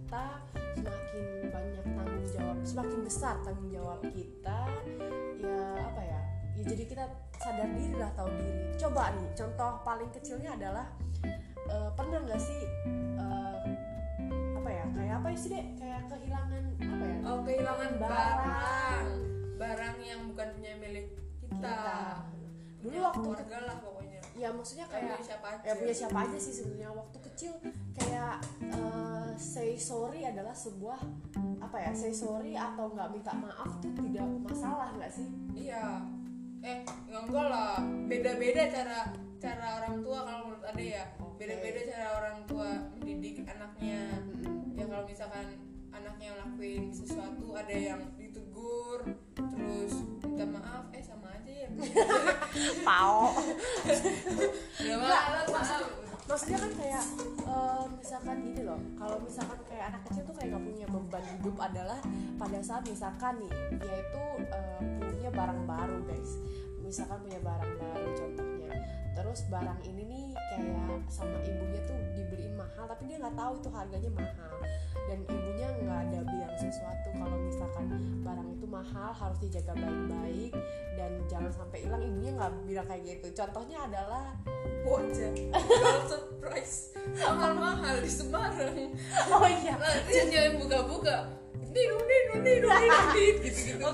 semakin 0.77 1.25
banyak 1.51 1.85
tanggung 1.85 2.27
jawab 2.31 2.57
semakin 2.63 3.01
besar 3.03 3.35
tanggung 3.43 3.71
jawab 3.73 4.01
kita 4.15 4.61
ya 5.43 5.61
apa 5.83 6.03
ya 6.03 6.21
ya 6.57 6.63
jadi 6.65 6.83
kita 6.89 7.05
sadar 7.37 7.69
diri 7.77 7.95
lah 8.01 8.11
tahu 8.17 8.33
diri. 8.33 8.75
Coba 8.81 9.13
nih 9.13 9.29
contoh 9.37 9.71
paling 9.85 10.11
kecilnya 10.11 10.57
adalah 10.57 10.87
eh, 11.69 11.91
pernah 11.93 12.19
nggak 12.25 12.41
sih 12.41 12.61
eh, 13.21 13.61
apa 14.57 14.71
ya 14.73 14.85
kayak 14.97 15.15
apa 15.21 15.27
sih 15.37 15.49
dek? 15.53 15.67
Kayak 15.77 16.01
kehilangan 16.09 16.65
apa 16.81 17.05
ya? 17.05 17.19
Oh 17.29 17.39
kehilangan 17.45 17.91
Barang. 18.01 18.39
barang. 18.41 19.07
Barang 19.57 19.97
yang 20.05 20.21
bukan 20.33 20.49
punya 20.57 20.73
milik 20.81 21.07
kita, 21.45 21.57
Kita. 21.61 22.36
Dulu 22.87 22.95
Punya 22.95 23.03
waktu 23.11 23.19
keluarga 23.27 23.59
lah 23.67 23.77
pokoknya. 23.83 24.21
Ya 24.39 24.49
maksudnya 24.55 24.87
kayak 24.87 25.03
kayak 25.03 25.19
punya 25.19 25.27
siapa 25.27 25.47
aja. 25.51 25.65
ya 25.67 25.73
punya 25.75 25.95
siapa 25.99 26.19
aja 26.23 26.39
sih 26.39 26.55
sebenarnya. 26.55 26.91
Waktu 26.95 27.19
kecil 27.19 27.53
kayak 27.99 28.35
eh, 28.63 29.31
say 29.35 29.75
sorry 29.75 30.21
adalah 30.23 30.55
sebuah 30.55 30.99
apa 31.59 31.77
ya 31.83 31.91
say 31.99 32.15
sorry 32.15 32.55
atau 32.55 32.95
nggak 32.95 33.11
minta 33.11 33.33
maaf 33.35 33.71
tuh 33.83 33.91
tidak 33.91 34.27
masalah 34.47 34.95
nggak 34.95 35.11
sih? 35.11 35.27
Iya. 35.51 36.07
Eh 36.63 36.79
ya 37.11 37.19
enggak 37.27 37.47
lah. 37.51 37.83
Beda 38.07 38.39
beda 38.39 38.63
cara 38.71 38.99
cara 39.43 39.67
orang 39.83 39.97
tua 40.07 40.19
kalau 40.23 40.41
menurut 40.47 40.65
ade 40.71 40.87
ya. 40.95 41.05
Oke. 41.19 41.43
beda 41.43 41.55
beda 41.59 41.81
cara 41.91 42.09
orang 42.23 42.39
tua 42.47 42.69
mendidik 42.95 43.43
anaknya. 43.43 44.23
Ya 44.79 44.85
kalau 44.87 45.03
misalkan 45.03 45.59
anaknya 45.91 46.31
lakuin 46.39 46.95
sesuatu 46.95 47.57
ada 47.59 47.75
yang 47.75 48.15
ditegur 48.15 49.26
terus 49.37 49.95
minta 50.25 50.45
maaf 50.49 50.85
eh 50.97 51.05
sama 51.05 51.29
aja 51.37 51.53
ya. 51.53 51.69
Pao 52.87 53.37
udah 54.81 54.97
maaf. 54.97 55.47
maaf. 55.53 55.85
Maksudnya 56.27 56.59
kan 56.59 56.73
kayak 56.75 57.05
eh, 57.47 57.85
misalkan 58.01 58.37
gini 58.43 58.63
loh 58.67 58.81
kalau 58.99 59.17
misalkan 59.23 59.61
kayak 59.71 59.95
anak 59.95 60.03
kecil 60.11 60.23
tuh 60.27 60.35
kayak 60.35 60.59
gak 60.59 60.65
punya 60.65 60.87
beban 60.91 61.25
hidup 61.39 61.57
adalah 61.63 62.01
pada 62.35 62.59
saat 62.65 62.83
misalkan 62.89 63.39
nih 63.39 63.53
dia 63.79 63.97
itu 64.01 64.25
eh, 64.51 64.81
punya 65.05 65.31
barang 65.31 65.61
baru 65.69 65.99
guys. 66.09 66.33
Misalkan 66.83 67.19
punya 67.23 67.41
barang 67.43 67.73
baru 67.79 68.09
contohnya 68.15 68.56
terus 69.17 69.49
barang 69.49 69.81
ini 69.89 70.03
nih 70.05 70.27
kayak 70.53 71.01
sama 71.09 71.41
ibunya 71.41 71.81
tuh 71.89 71.97
dibeliin 72.13 72.53
mahal 72.53 72.85
tapi 72.85 73.09
dia 73.09 73.17
nggak 73.17 73.37
tahu 73.37 73.53
itu 73.57 73.69
harganya 73.73 74.11
mahal. 74.13 74.55
Dan 75.07 75.19
ibunya 75.25 75.67
nggak 75.87 75.99
ada 76.11 76.19
bilang 76.27 76.55
sesuatu 76.59 77.09
kalau 77.15 77.37
misalkan 77.47 77.87
barang 78.27 78.49
itu 78.53 78.67
mahal 78.67 79.11
harus 79.15 79.39
dijaga 79.39 79.73
baik-baik 79.79 80.53
dan 80.99 81.11
jangan 81.31 81.53
sampai 81.55 81.79
hilang. 81.87 82.03
Ibunya 82.05 82.31
nggak 82.37 82.53
bilang 82.69 82.87
kayak 82.91 83.03
gitu. 83.07 83.27
Contohnya 83.33 83.79
adalah 83.89 84.25
kalau 84.85 86.01
surprise. 86.11 86.93
Mahal 87.17 87.53
mahal 87.57 87.97
di 88.03 88.11
Semarang. 88.11 88.93
Oh 89.33 89.49
iya 89.49 89.75
dia 90.07 90.25
jangan 90.29 90.53
buka 90.61 90.79
buka 90.85 91.17
ninu 91.77 91.97
ninu 92.09 92.35
ninu 92.41 92.69
ninu 92.73 92.99
gitu 93.45 93.77
gitu 93.77 93.89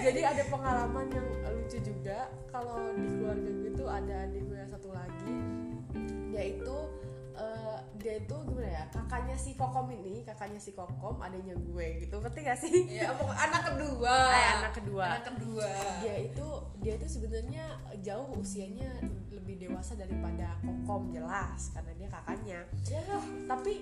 jadi 0.00 0.20
ada 0.32 0.42
pengalaman 0.48 1.06
yang 1.12 1.26
lucu 1.68 1.84
juga 1.84 2.32
kalau 2.48 2.80
di 2.96 3.04
keluarga 3.20 3.50
gue 3.60 3.70
tuh 3.76 3.92
ada 3.92 4.24
adik 4.24 4.40
gue 4.48 4.56
yang 4.56 4.72
satu 4.72 4.88
dia 8.08 8.24
itu 8.24 8.36
gimana 8.48 8.72
ya 8.72 8.82
kakaknya 8.88 9.36
si 9.36 9.52
Kokom 9.52 9.92
ini 9.92 10.24
kakaknya 10.24 10.56
si 10.56 10.72
Kokom 10.72 11.20
adanya 11.20 11.52
gue 11.52 11.86
gitu 12.00 12.16
ngerti 12.16 12.40
gak 12.40 12.56
sih? 12.56 12.88
Ya 12.88 13.12
anak 13.12 13.68
kedua. 13.68 14.16
Eh, 14.32 14.48
anak 14.64 14.72
kedua. 14.80 15.04
anak 15.12 15.24
kedua. 15.28 15.68
Dia 16.00 16.16
itu 16.24 16.48
dia 16.80 16.96
itu 16.96 17.04
sebenarnya 17.04 17.76
jauh 18.00 18.32
usianya 18.40 18.88
lebih 19.28 19.60
dewasa 19.60 19.92
daripada 20.00 20.56
Kokom 20.64 21.12
jelas 21.12 21.76
karena 21.76 21.92
dia 22.00 22.08
kakaknya. 22.08 22.60
Ya. 22.88 23.04
Tapi 23.44 23.74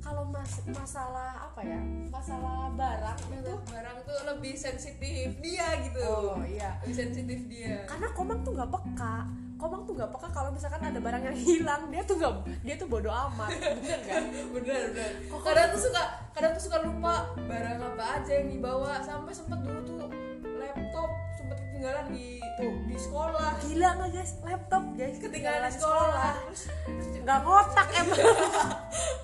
kalau 0.00 0.32
mas 0.32 0.64
masalah 0.72 1.52
apa 1.52 1.60
ya 1.60 1.80
masalah 2.08 2.72
barang 2.72 3.20
itu 3.36 3.52
barang 3.68 3.98
tuh 4.08 4.18
lebih 4.32 4.56
sensitif 4.56 5.28
dia 5.44 5.68
gitu. 5.84 6.00
Oh 6.08 6.40
iya. 6.40 6.80
Lebih 6.80 6.96
sensitif 6.96 7.40
dia. 7.52 7.84
Karena 7.84 8.08
Komang 8.16 8.40
tuh 8.40 8.56
nggak 8.56 8.72
peka 8.72 9.43
Komang 9.54 9.82
tuh 9.86 9.94
nggak 9.94 10.10
peka 10.10 10.28
kalau 10.34 10.50
misalkan 10.50 10.82
ada 10.82 10.98
barang 10.98 11.22
yang 11.22 11.38
hilang? 11.38 11.82
Dia 11.88 12.02
tuh 12.02 12.16
nggak 12.18 12.32
dia 12.66 12.74
tuh 12.74 12.88
bodoh 12.90 13.14
amat. 13.14 13.50
Bener 13.54 13.98
nggak 14.02 14.22
bener 14.52 14.82
bener. 14.92 15.10
Kadang 15.30 15.66
tuh 15.72 15.80
suka 15.80 16.02
kadang 16.34 16.52
tuh 16.58 16.62
suka 16.66 16.78
lupa 16.82 17.14
barang 17.38 17.78
apa 17.80 18.04
aja 18.20 18.32
yang 18.42 18.48
dibawa. 18.50 18.98
Sampai 19.00 19.32
sempet 19.32 19.58
dulu 19.62 19.80
tuh 19.86 20.10
laptop 20.58 21.10
sempet 21.38 21.56
ketinggalan 21.58 22.06
di 22.10 22.42
Tuh. 22.58 22.74
di 22.86 22.96
sekolah. 22.98 23.50
Gila 23.62 23.88
nggak 23.98 24.10
guys? 24.14 24.32
Laptop 24.42 24.84
guys 24.98 25.16
ketinggalan 25.22 25.70
di 25.70 25.74
sekolah. 25.78 26.32
terus 26.44 27.14
nggak 27.24 27.40
ngotak 27.40 27.88
emang 27.96 28.20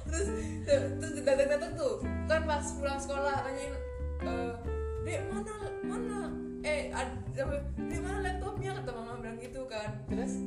terus 0.08 0.28
terus 0.64 1.12
datang 1.20 1.48
datang 1.52 1.72
tuh 1.76 1.94
kan 2.24 2.40
pas 2.48 2.64
pulang 2.80 2.96
sekolah 2.96 3.44
nanyain 3.44 3.74
eh 4.24 4.52
dek 5.04 5.20
mana 5.28 5.54
mana 5.84 6.18
eh 6.60 6.92
dek 7.32 8.00
mana 8.04 8.18
laptopnya? 8.20 8.70
Kata 8.80 8.90
mama 8.92 9.12
bilang 9.20 9.38
gitu 9.40 9.64
kan. 9.64 9.90
Terus? 10.12 10.44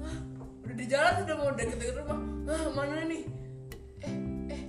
Hah, 0.00 0.16
udah 0.64 0.76
di 0.76 0.86
jalan 0.88 1.12
udah 1.28 1.36
mau 1.36 1.50
deket-deket 1.52 1.96
rumah. 2.00 2.18
Ah 2.48 2.64
mana 2.72 3.04
nih? 3.04 3.22
Eh 4.02 4.14
eh 4.48 4.62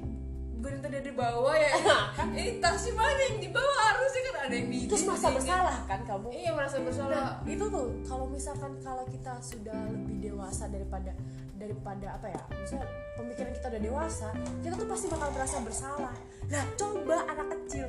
bukan 0.60 0.72
yang 0.75 0.84
tadi 0.84 0.96
ada 1.00 1.08
di 1.08 1.16
bawah 1.16 1.56
ya? 1.56 1.72
Ini 2.36 2.60
tasnya 2.60 2.94
mana 3.00 3.22
yang 3.32 3.40
dibawa 3.40 3.75
harusnya 3.92 4.22
kan 4.28 4.36
ada 4.44 4.56
yang 4.56 4.70
di 4.70 4.80
terus 4.86 5.04
masa 5.08 5.28
bersalah 5.32 5.78
kan 5.88 6.00
kamu? 6.04 6.28
Iya 6.36 6.52
merasa 6.52 6.78
bersalah. 6.84 7.16
Nah, 7.16 7.32
itu 7.48 7.66
tuh 7.72 7.88
kalau 8.04 8.25
misalkan 8.28 8.72
kalau 8.84 9.04
kita 9.08 9.34
sudah 9.40 9.78
lebih 9.88 10.32
dewasa 10.32 10.68
daripada 10.68 11.16
daripada 11.56 12.20
apa 12.20 12.28
ya? 12.28 12.42
Misalnya 12.60 12.88
pemikiran 13.16 13.52
kita 13.56 13.68
udah 13.72 13.82
dewasa 13.82 14.28
kita 14.60 14.74
tuh 14.75 14.88
pasti 14.92 15.06
bakal 15.08 15.30
merasa 15.32 15.58
bersalah. 15.63 16.16
Nah 16.52 16.63
coba 16.75 17.16
anak 17.32 17.48
kecil 17.56 17.88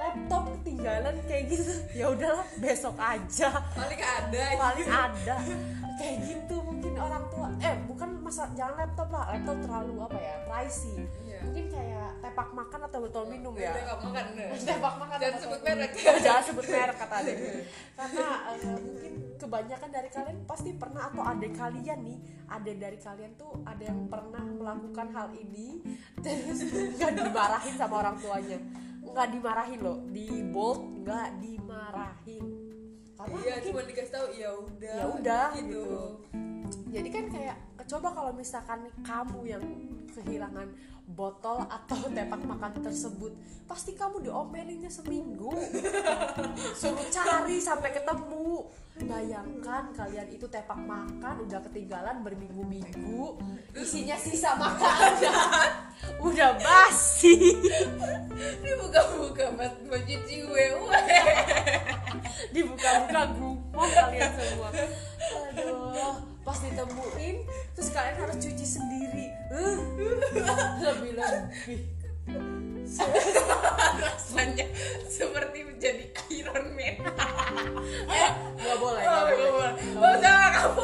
laptop 0.00 0.42
ketinggalan 0.56 1.14
kayak 1.28 1.44
gitu. 1.52 1.72
Ya 1.92 2.06
udahlah 2.08 2.48
besok 2.56 2.96
aja. 2.96 3.48
Paling 3.76 4.00
ada 4.00 4.44
paling 4.56 4.88
ada. 4.88 5.36
Kayak 6.00 6.16
gitu 6.24 6.56
mungkin 6.64 6.92
orang 6.96 7.24
tua. 7.28 7.48
Eh 7.60 7.76
bukan 7.84 8.08
masa 8.24 8.48
jangan 8.56 8.80
laptop 8.80 9.08
lah. 9.12 9.24
Laptop 9.36 9.56
terlalu 9.60 9.94
apa 10.00 10.18
ya 10.18 10.34
pricey. 10.48 11.04
Iya. 11.28 11.38
mungkin 11.40 11.66
kayak 11.72 12.08
tepak 12.20 12.48
makan 12.52 12.80
atau 12.88 12.98
botol 13.04 13.24
minum 13.28 13.52
ya. 13.56 13.72
Nggak 13.76 13.98
makan. 14.00 14.24
Tepak 14.56 14.94
makan 14.96 15.16
Jangan 15.20 15.38
sebut 15.44 15.60
merek. 15.60 15.90
jangan 16.24 16.42
sebut 16.48 16.66
merek 16.68 16.96
kata 16.96 17.16
adek 17.20 17.36
karena 17.96 18.26
eh, 18.54 18.76
mungkin 18.80 19.12
kebanyakan 19.36 19.90
dari 19.92 20.08
kalian 20.12 20.38
pasti 20.44 20.70
pernah 20.76 21.08
atau 21.08 21.22
ada 21.24 21.48
kalian 21.48 21.98
nih 22.04 22.18
ada 22.48 22.72
dari 22.76 22.98
kalian 23.00 23.32
tuh 23.40 23.52
ada 23.64 23.82
yang 23.82 24.00
pernah 24.08 24.42
melakukan 24.44 25.08
hal 25.12 25.28
ini 25.32 25.80
terus 26.24 26.64
nggak 26.70 27.12
dimarahin 27.16 27.74
sama 27.76 28.04
orang 28.04 28.16
tuanya 28.20 28.58
nggak 29.12 29.28
dimarahin 29.34 29.80
loh. 29.82 29.98
Di 30.10 30.28
bold 30.50 30.80
nggak 31.04 31.28
dimarahin. 31.42 32.44
Karena 33.20 33.36
iya 33.36 33.54
mungkin 33.60 33.68
cuma 33.68 33.80
dikasih 33.84 34.12
tahu 34.16 34.26
ya 34.32 34.50
udah 34.56 34.96
ya 34.96 35.06
udah 35.12 35.46
gitu. 35.60 35.84
jadi 36.90 37.08
kan 37.12 37.24
kayak 37.28 37.56
coba 37.90 38.14
kalau 38.14 38.30
misalkan 38.30 38.86
kamu 39.02 39.40
yang 39.50 39.64
kehilangan 40.14 40.70
botol 41.10 41.66
atau 41.66 41.98
tepak 42.16 42.38
makan 42.46 42.70
tersebut 42.78 43.34
pasti 43.66 43.98
kamu 43.98 44.30
diomelinnya 44.30 44.90
seminggu. 44.90 45.50
Suruh 46.78 47.06
cari 47.10 47.58
sampai 47.58 47.90
ketemu. 47.90 48.66
Bayangkan 49.00 49.96
kalian 49.96 50.28
itu 50.28 50.44
tepak 50.50 50.76
makan 50.76 51.48
udah 51.48 51.62
ketinggalan 51.70 52.20
berminggu-minggu 52.20 53.38
isinya 53.74 54.18
sisa 54.18 54.54
makanan. 54.54 55.70
Udah 56.26 56.56
basi. 56.56 57.60
Ini 58.32 58.72
buka-buka 58.80 59.52
buat 59.52 60.00
cuci 60.04 60.36
gue 60.48 60.64
dibuka-buka 62.56 63.20
gumoh 63.36 63.88
kalian 63.88 64.32
semua. 64.32 64.68
Aduh 65.52 66.29
pas 66.50 66.66
ditemuin 66.66 67.46
terus 67.78 67.94
kalian 67.94 68.16
harus 68.26 68.36
cuci 68.42 68.66
sendiri. 68.66 69.30
Uh, 69.54 69.78
lebih 70.82 71.14
lebih. 71.14 71.78
Rasanya 74.02 74.66
seperti 75.06 75.62
menjadi 75.62 76.10
Iron 76.34 76.74
Man. 76.74 76.98
Eh 78.10 78.30
nggak 78.58 78.76
boleh 78.82 79.02
oh, 79.06 79.14
nggak 79.14 79.30
gue 79.30 79.50
boleh. 79.54 79.74
Boleh 79.94 80.10
oh 80.10 80.14
jangan 80.18 80.50
kamu 80.50 80.80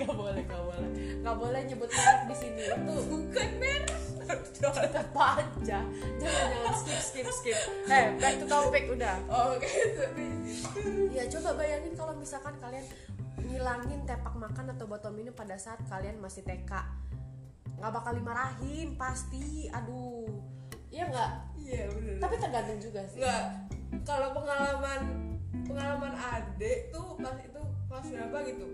nggak 0.00 0.14
boleh 0.16 0.42
nggak 0.48 0.62
boleh. 0.64 0.88
Nggak 1.20 1.36
boleh 1.36 1.60
nyebut 1.68 1.90
merek 1.92 2.22
di 2.24 2.36
sini. 2.40 2.62
Itu 2.64 2.94
bukan 3.12 3.48
merek 3.60 3.92
apa 5.20 5.24
aja. 5.44 5.78
Jangan 6.16 6.44
jangan. 6.48 6.74
Skip 6.80 7.00
skip 7.04 7.28
skip. 7.28 7.60
Eh 7.92 8.16
back 8.16 8.40
to 8.40 8.48
topic 8.48 8.88
udah. 8.88 9.16
Oh 9.28 9.52
gitu. 9.60 10.04
Ya 11.12 11.28
coba 11.28 11.60
bayangin 11.60 11.92
kalau 11.92 12.16
misalkan 12.16 12.56
kalian 12.56 12.88
ngilangin 13.60 14.08
tepak 14.08 14.32
makan 14.40 14.72
atau 14.72 14.88
botol 14.88 15.12
minum 15.12 15.36
pada 15.36 15.60
saat 15.60 15.84
kalian 15.84 16.16
masih 16.16 16.40
TK 16.40 16.72
nggak 17.76 17.92
bakal 17.92 18.12
dimarahin 18.16 18.96
pasti. 18.96 19.68
Aduh. 19.68 20.24
Iya 20.88 21.12
nggak? 21.12 21.32
Iya 21.60 21.82
bener. 21.92 22.16
Tapi 22.20 22.34
tergantung 22.40 22.80
juga 22.80 23.00
sih. 23.08 23.20
Enggak, 23.20 23.44
kalau 24.08 24.32
pengalaman 24.32 25.00
pengalaman 25.68 26.12
adek 26.16 26.88
tuh 26.88 27.20
pas 27.20 27.36
itu 27.36 27.60
kelas 27.88 28.06
berapa 28.16 28.36
gitu? 28.48 28.66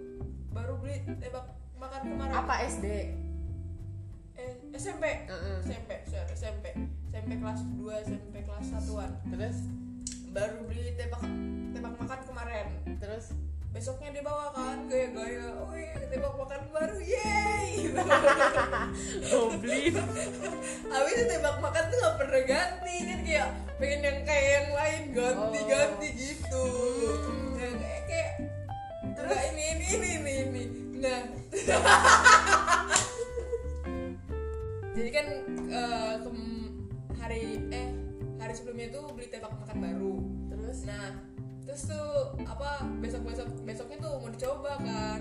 Baru 0.55 0.79
beli 0.79 1.03
tebak 1.19 1.51
makan 1.83 2.03
kemarin. 2.07 2.35
Apa 2.35 2.55
SD 2.67 2.87
eh 4.37 4.53
SMP 4.77 5.27
Heeh. 5.27 5.57
SMP 5.67 5.91
sorry, 6.07 6.31
SMP 6.31 6.67
SMP 7.11 7.43
kelas 7.43 7.63
2 7.75 8.07
SMP 8.07 8.35
kelas 8.43 8.67
satuan. 8.71 9.11
Terus? 9.35 9.67
Baru 10.31 10.67
beli 10.67 10.95
tebak 10.95 11.23
tebak 11.75 11.95
makan 11.99 12.21
kemarin. 12.27 12.67
Terus 13.03 13.35
besoknya 13.77 14.09
dia 14.09 14.25
bawa 14.25 14.57
kan 14.57 14.89
gaya-gaya 14.89 15.53
wih 15.69 15.93
tebak 16.09 16.33
makan 16.33 16.65
baru 16.73 16.97
yeay 16.97 17.93
goblin 19.29 19.93
habis 20.97 21.13
itu 21.13 21.25
tebak 21.29 21.61
makan 21.61 21.85
tuh 21.93 21.99
gak 22.01 22.17
pernah 22.17 22.43
ganti 22.49 22.97
kan 23.05 23.21
kayak 23.21 23.49
pengen 23.77 24.01
yang 24.01 24.19
kayak 24.25 24.49
yang 24.49 24.69
lain 24.73 25.03
ganti 25.13 25.61
Oh. 25.61 25.69
ganti 25.69 26.09
gitu. 26.17 26.65
Nah, 27.53 27.73
kayak 27.77 28.03
kayak 28.09 28.31
enggak 29.05 29.45
ini 29.53 29.65
ini 29.69 29.87
ini 29.93 30.09
ini 30.17 30.33
ini. 30.41 30.63
Nah. 30.97 31.21
Jadi 34.97 35.11
kan 35.13 35.27
kem- 36.25 36.73
hari 37.21 37.61
eh 37.69 37.89
hari 38.41 38.53
sebelumnya 38.57 38.89
tuh 38.89 39.13
beli 39.13 39.29
tebak 39.29 39.53
makan 39.53 39.77
baru. 39.77 40.25
Terus? 40.49 40.89
Nah 40.89 41.13
terus 41.67 41.83
tuh 41.91 42.09
apa 42.47 42.87
besok 43.03 43.27
besok 43.27 43.49
besoknya 43.67 43.97
tuh 44.01 44.13
mau 44.23 44.31
dicoba 44.31 44.73
kan. 44.81 45.21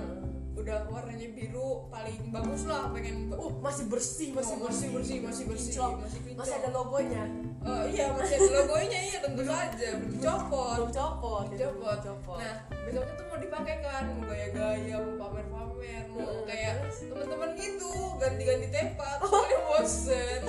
Udah 0.56 0.88
warnanya 0.88 1.28
biru 1.36 1.92
paling 1.92 2.32
bagus 2.32 2.64
lah 2.64 2.88
pengen 2.96 3.28
uh 3.28 3.52
masih 3.60 3.92
bersih 3.92 4.32
masih 4.32 4.56
Oh, 4.56 4.64
bersih. 4.64 4.88
masih 4.88 5.20
bersih, 5.20 5.20
masih 5.20 5.44
bersih, 5.52 6.34
masih 6.40 6.54
ada 6.64 6.70
logonya. 6.72 7.24
Oh 7.60 7.84
iya 7.84 8.08
masih 8.16 8.40
ada 8.40 8.64
logonya 8.64 9.00
iya 9.04 9.18
tentu 9.20 9.44
saja. 9.44 9.90
Belum 10.00 10.16
copot. 10.16 10.76
belum 10.80 10.92
copot 10.96 11.46
copot. 11.52 11.98
copot. 12.00 12.40
Nah 12.40 12.56
besoknya 12.88 13.14
tuh 13.20 13.26
mau 13.28 13.38
dipakai 13.38 13.76
kan 13.84 14.04
mau 14.16 14.24
gaya-gaya 14.24 14.96
mau 14.96 15.14
pamer-pamer 15.28 16.06
mau 16.14 16.24
Hmm, 16.24 16.48
kayak 16.48 16.88
teman-teman 16.96 17.50
gitu 17.60 17.92
ganti-ganti 18.16 18.68
tepak 18.72 19.18
soalnya 19.20 19.58
bosen. 19.68 20.40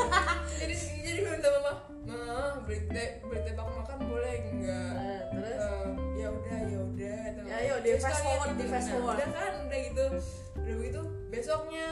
Jadi 0.63 0.75
jadi 1.03 1.19
minta 1.27 1.49
mama 1.59 1.73
mah 2.07 2.53
beli 2.63 2.87
te 2.87 3.19
beli 3.27 3.43
tepak 3.43 3.67
makan 3.67 3.99
boleh 4.07 4.35
enggak 4.47 4.95
Eh, 4.95 5.21
terus? 5.35 5.59
Ya 5.59 5.86
udah 6.37 6.61
ya 6.63 6.79
udah 6.81 7.19
Ya, 7.47 7.75
di 7.79 7.91
Terus 7.91 8.03
fast 8.03 8.21
forward, 8.21 8.53
di 8.55 8.65
fast 8.67 8.89
forward. 8.91 9.17
udah 9.17 9.29
kan 9.31 9.53
udah 9.65 9.79
gitu 9.81 10.05
udah 10.57 10.75
begitu 10.77 11.01
besoknya 11.29 11.89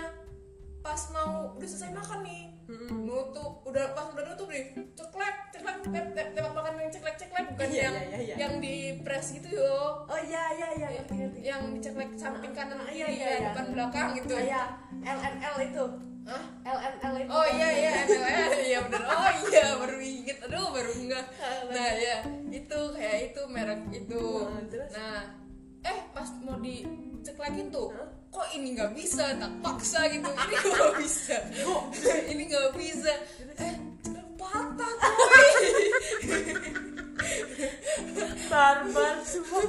pas 0.80 1.00
mau 1.10 1.54
udah 1.54 1.64
selesai 1.64 1.90
makan 1.92 2.20
nih 2.22 2.42
Mm-mm. 2.64 3.04
nutup 3.04 3.60
udah 3.62 3.92
pas 3.92 4.04
udah 4.06 4.24
nutup 4.26 4.46
nih 4.46 4.64
ceklek 4.94 5.36
ceklek 5.50 5.76
te- 5.82 6.12
te- 6.12 6.30
tebak 6.30 6.52
makan 6.52 6.72
yang 6.78 6.90
ceklek 6.90 7.16
ceklek 7.16 7.44
bukan 7.50 7.66
Iya, 7.66 7.82
yang 7.82 7.94
iya, 8.02 8.18
iya. 8.18 8.34
yang 8.36 8.52
di 8.58 8.74
press 9.00 9.32
gitu 9.32 9.48
yo 9.54 9.72
oh 10.02 10.20
iya 10.20 10.42
iya 10.52 10.68
iya 10.74 10.88
ngerti 10.94 11.12
ngerti 11.14 11.40
yang 11.42 11.60
diceklek 11.72 12.10
samping 12.14 12.52
kanan 12.52 12.76
Ah, 12.78 12.88
iya, 12.88 13.06
iya, 13.06 13.16
ya, 13.16 13.28
iya. 13.30 13.48
depan 13.50 13.64
belakang 13.70 14.08
gitu 14.14 14.34
kayak 14.34 14.66
LNL 14.98 15.56
itu 15.62 15.84
Hah? 16.24 16.44
LNL 16.64 17.14
itu. 17.20 17.30
Oh 17.30 17.46
iya 17.52 17.68
iya 17.68 17.90
MLR 18.08 18.52
iya 18.72 18.78
bener. 18.88 19.02
Oh 19.04 19.30
iya 19.52 19.66
baru 19.76 19.98
inget. 20.00 20.38
Aduh 20.48 20.68
baru 20.72 20.92
enggak 20.96 21.26
nah 21.70 21.90
ya 21.96 22.16
itu 22.48 22.80
kayak 22.96 23.18
itu 23.32 23.42
merek 23.50 23.82
itu. 23.92 24.24
Nah, 24.46 24.60
nah 24.94 25.18
eh 25.84 25.98
pas 26.16 26.28
mau 26.40 26.56
dicek 26.60 27.36
tuh 27.68 27.88
Hah? 27.92 28.08
kok 28.32 28.48
ini 28.56 28.74
nggak 28.74 28.92
bisa? 28.96 29.36
Tak 29.36 29.52
paksa 29.62 30.00
gitu. 30.10 30.26
Ini 30.32 30.56
nggak 30.64 30.94
bisa. 30.98 31.36
Ini 32.32 32.42
nggak 32.50 32.70
bisa. 32.74 33.12
Eh 33.60 33.74
patah 34.34 34.94
coy 35.00 35.52
barbar 38.50 39.16
semua 39.24 39.62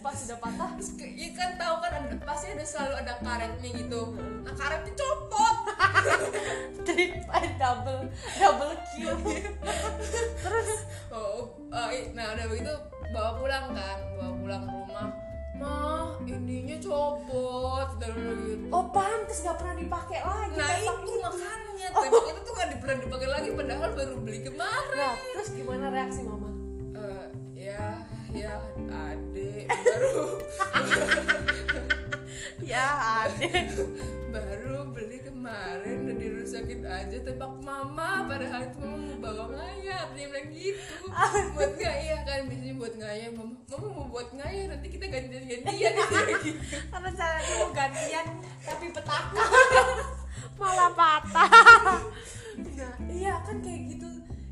pas 0.00 0.12
sudah 0.12 0.36
patah 0.36 0.70
Terus 0.76 0.90
ke- 0.94 1.14
ya 1.14 1.28
kan 1.32 1.50
tahu 1.54 1.74
kan 1.78 1.90
ada, 1.96 2.16
pasti 2.22 2.46
ada 2.50 2.64
selalu 2.64 2.94
ada 2.98 3.12
karetnya 3.20 3.70
gitu. 3.72 4.02
Nah 4.16 4.54
karetnya 4.54 4.92
copot. 4.94 5.56
Trip 6.86 7.12
eh, 7.16 7.46
double 7.56 8.02
double 8.36 8.74
kill. 8.88 9.16
Terus 10.40 10.68
oh, 11.10 11.48
oh, 11.68 11.88
i- 11.88 12.10
nah 12.12 12.32
udah 12.32 12.46
begitu 12.46 12.72
bawa 13.10 13.30
pulang 13.36 13.66
kan 13.72 13.98
bawa 14.14 14.32
pulang 14.34 14.62
ke 14.62 14.72
rumah. 14.72 15.08
Mah 15.54 16.16
ininya 16.24 16.76
copot 16.80 17.88
dan 18.00 18.16
udah 18.16 18.34
gitu 18.40 18.64
oh 18.72 18.84
pantes 18.88 19.44
nggak 19.44 19.60
pernah 19.60 19.76
dipakai 19.76 20.18
lagi 20.18 20.56
nah 20.56 20.72
itu 20.72 21.12
makanya 21.20 21.86
tembak 22.00 22.24
itu 22.24 22.40
tuh 22.40 22.52
gak 22.54 22.68
pernah 22.80 22.96
dipakai 22.96 23.28
lagi 23.28 23.48
padahal 23.52 23.90
baru 23.92 24.16
beli 24.20 24.40
kemarin. 24.40 24.96
Nah 24.96 25.14
terus 25.36 25.48
gimana 25.52 25.92
reaksi 25.92 26.24
mama? 26.24 26.48
Eh, 26.96 27.26
ya 27.60 27.99
ya 28.34 28.54
adek 28.88 29.66
baru. 29.66 30.18
Ya 32.62 32.86
adek 33.26 33.74
baru 34.30 34.94
beli 34.94 35.18
kemarin 35.26 36.06
udah 36.06 36.16
dirusakin 36.16 36.86
aja 36.86 37.18
tembak 37.26 37.50
mama. 37.64 38.30
Padahal 38.30 38.70
itu 38.70 38.78
mama 38.78 38.96
mau 39.02 39.16
bawa 39.18 39.44
ngayap 39.58 40.14
dia 40.14 40.26
bilang 40.30 40.48
gitu. 40.54 40.94
Buat 41.58 41.72
ngayah 41.74 42.20
kan 42.22 42.46
biasanya 42.46 42.74
buat 42.78 42.94
ngayah 42.94 43.28
mama 43.34 43.54
mama 43.66 43.86
mau 43.90 44.06
buat 44.06 44.30
ngayah 44.38 44.64
nanti 44.70 44.86
kita 44.94 45.06
gantian 45.10 45.44
gantian 45.50 45.92
gitu. 45.98 46.50
Karena 46.94 47.10
caranya 47.10 47.52
mau 47.58 47.70
gantian 47.74 48.26
tapi 48.62 48.86
petaka. 48.94 49.44
Malah 50.60 50.92
patah. 50.94 51.50
Nah 52.60 52.94
iya 53.10 53.34
kan 53.42 53.58
kayak 53.58 53.80
gitu. 53.96 54.10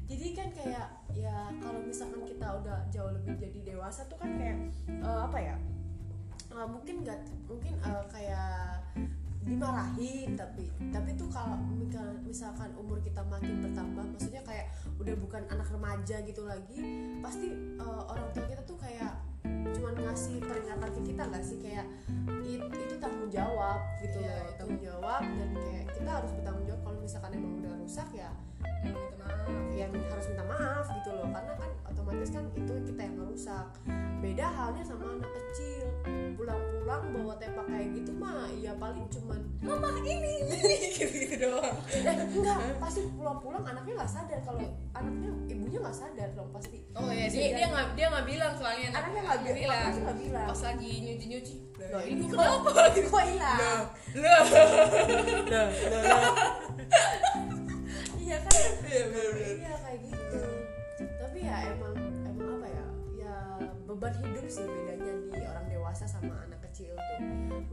Jadi 0.09 0.27
kan 0.35 0.49
kayak 0.57 0.98
ya 1.17 1.53
kalau 1.61 1.81
misalkan 1.85 2.23
kita 2.25 2.47
udah 2.61 2.79
jauh 2.93 3.13
lebih 3.13 3.35
jadi 3.41 3.75
dewasa 3.75 4.05
tuh 4.09 4.19
kan 4.21 4.31
kayak 4.37 4.59
eh, 4.89 5.21
apa 5.25 5.39
ya 5.39 5.57
eh, 6.53 6.67
mungkin 6.69 6.95
nggak 7.05 7.21
mungkin 7.49 7.75
eh, 7.81 8.05
kayak 8.13 8.83
dimarahin 9.49 10.37
tapi 10.37 10.69
tapi 10.93 11.17
tuh 11.17 11.25
kalau 11.33 11.57
misalkan 12.21 12.69
umur 12.77 13.01
kita 13.01 13.25
makin 13.25 13.65
bertambah 13.65 14.05
maksudnya 14.13 14.45
kayak 14.45 14.69
udah 15.01 15.15
bukan 15.17 15.41
anak 15.49 15.65
remaja 15.73 16.21
gitu 16.21 16.45
lagi 16.45 16.81
pasti 17.25 17.57
eh, 17.57 18.03
orang 18.05 18.29
tua 18.37 18.45
kita 18.45 18.63
tuh 18.69 18.77
kayak 18.77 19.17
cuman 19.49 19.95
ngasih 20.05 20.43
peringatan 20.43 20.91
ke 20.93 21.01
kita 21.13 21.23
nggak 21.29 21.45
sih? 21.45 21.59
Kayak 21.63 21.87
it, 22.45 22.63
itu 22.75 22.95
tanggung 22.99 23.31
jawab 23.31 23.81
gitu 24.03 24.19
loh. 24.21 24.29
itu. 24.29 24.53
tanggung 24.59 24.81
jawab 24.83 25.23
dan 25.23 25.51
kayak 25.55 25.85
kita 25.95 26.11
harus 26.11 26.31
bertanggung 26.35 26.67
jawab. 26.67 26.81
Kalau 26.85 26.99
misalkan 27.01 27.31
emang 27.37 27.53
udah 27.63 27.75
rusak 27.81 28.09
ya 28.13 28.31
Mau 28.61 28.91
minta 28.91 29.17
maaf 29.17 29.47
ya 29.71 29.87
min- 29.89 30.07
harus 30.07 30.27
minta 30.29 30.45
maaf 30.45 30.87
gitu 30.93 31.11
loh. 31.13 31.29
Karena 31.29 31.53
kan 31.55 31.71
otomatis 31.87 32.29
kan 32.29 32.45
itu 32.53 32.73
kita 32.85 33.01
yang 33.01 33.15
merusak 33.17 33.67
beda 34.19 34.47
halnya 34.49 34.83
sama 34.83 35.05
anak 35.13 35.31
kecil. 35.31 35.87
Pulang-pulang 36.35 37.03
bawa 37.13 37.35
tepak 37.37 37.67
kayak 37.67 37.89
gitu 37.93 38.11
mah 38.13 38.47
ya 38.53 38.73
paling 38.75 39.07
cuman 39.09 39.41
mama 39.61 39.91
ini. 40.01 40.35
Gitu 40.99 41.15
gitu 41.21 41.37
doang. 41.41 41.79
Eh 41.95 42.11
enggak 42.11 42.59
pasti 42.77 43.07
pulang-pulang 43.09 43.63
anaknya 43.63 43.95
nggak 43.97 44.11
sadar 44.11 44.41
kalau 44.43 44.59
anaknya 44.91 45.31
ibunya 45.47 45.79
nggak 45.79 45.95
sadar 45.95 46.27
dong 46.35 46.51
pasti. 46.51 46.83
Oh 46.93 47.07
ya 47.07 47.27
Bisa 47.27 47.39
dia 47.39 47.51
dia 47.55 47.67
nggak 47.69 47.87
dia 47.95 48.07
nggak 48.11 48.27
bilang 48.27 48.53
soalnya 48.55 48.87
anaknya 48.91 49.21
nggak 49.25 49.41
bilang. 49.47 49.91
nggak 49.95 50.17
bilang. 50.19 50.47
Pas 50.49 50.61
lagi 50.65 50.91
nyuci 51.01 51.27
nyuci 51.29 51.57
Loh, 51.79 52.03
ini 52.03 52.27
kenapa? 52.27 52.91
kok 52.91 53.23
hilang? 53.23 53.59
Loh, 53.63 53.81
loh. 54.19 54.43
iya 55.47 55.63
kan 58.49 58.65
Iya, 58.89 59.05
bener-bener. 59.13 59.57
iya 59.61 59.75
kayak 59.79 60.01
gitu. 60.03 60.41
Tapi 60.99 61.39
ya 61.45 61.57
emang 61.77 61.95
emang 62.25 62.49
apa 62.59 62.67
ya? 62.67 62.87
Ya 63.15 63.35
beban 63.85 64.15
hidup 64.19 64.47
sih 64.49 64.65
bedanya 64.65 65.13
di 65.31 65.43
orang 65.45 65.67
dewasa 65.69 66.05
sama 66.09 66.35
anak 66.43 66.61
kecil 66.71 66.97
tuh. 66.97 67.19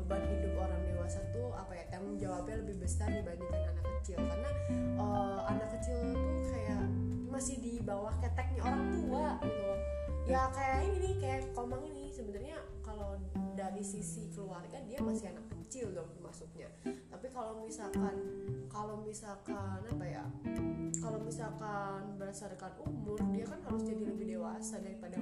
Beban 0.04 0.22
hidup 0.28 0.54
orang 0.60 0.82
dewasa 0.86 1.20
tuh 1.32 1.50
apa 1.52 1.72
ya 1.74 1.86
tanggung 1.90 2.18
jawabnya 2.20 2.56
lebih 2.62 2.78
besar 2.84 3.08
dibandingkan 3.10 3.62
anak 3.72 3.86
kecil. 4.02 4.20
Karena 4.20 4.50
eh, 5.00 5.40
anak 5.50 5.70
kecil 5.80 5.98
tuh 6.14 6.30
kayak 6.52 6.84
masih 7.32 7.56
di 7.60 7.74
bawah 7.82 8.14
keteknya 8.20 8.62
orang 8.64 8.86
tua 8.92 9.28
gitu. 9.42 9.70
Ya 10.26 10.42
kayak 10.52 10.80
ini 10.90 10.98
nih 11.00 11.14
kayak 11.22 11.42
komang 11.54 11.84
ini 11.86 12.05
sebenarnya 12.16 12.58
kalau 12.80 13.20
dari 13.60 13.84
sisi 13.84 14.32
keluarga 14.32 14.80
dia 14.88 15.04
masih 15.04 15.36
anak 15.36 15.44
kecil 15.68 15.92
dong 15.92 16.08
masuknya 16.24 16.72
tapi 17.12 17.28
kalau 17.28 17.60
misalkan 17.60 18.16
kalau 18.72 19.04
misalkan 19.04 19.84
apa 19.84 20.06
ya 20.08 20.24
kalau 21.04 21.20
misalkan 21.20 22.16
berdasarkan 22.16 22.72
umur 22.88 23.20
dia 23.36 23.44
kan 23.44 23.60
harus 23.68 23.84
jadi 23.84 24.04
lebih 24.08 24.40
dewasa 24.40 24.80
daripada 24.80 25.20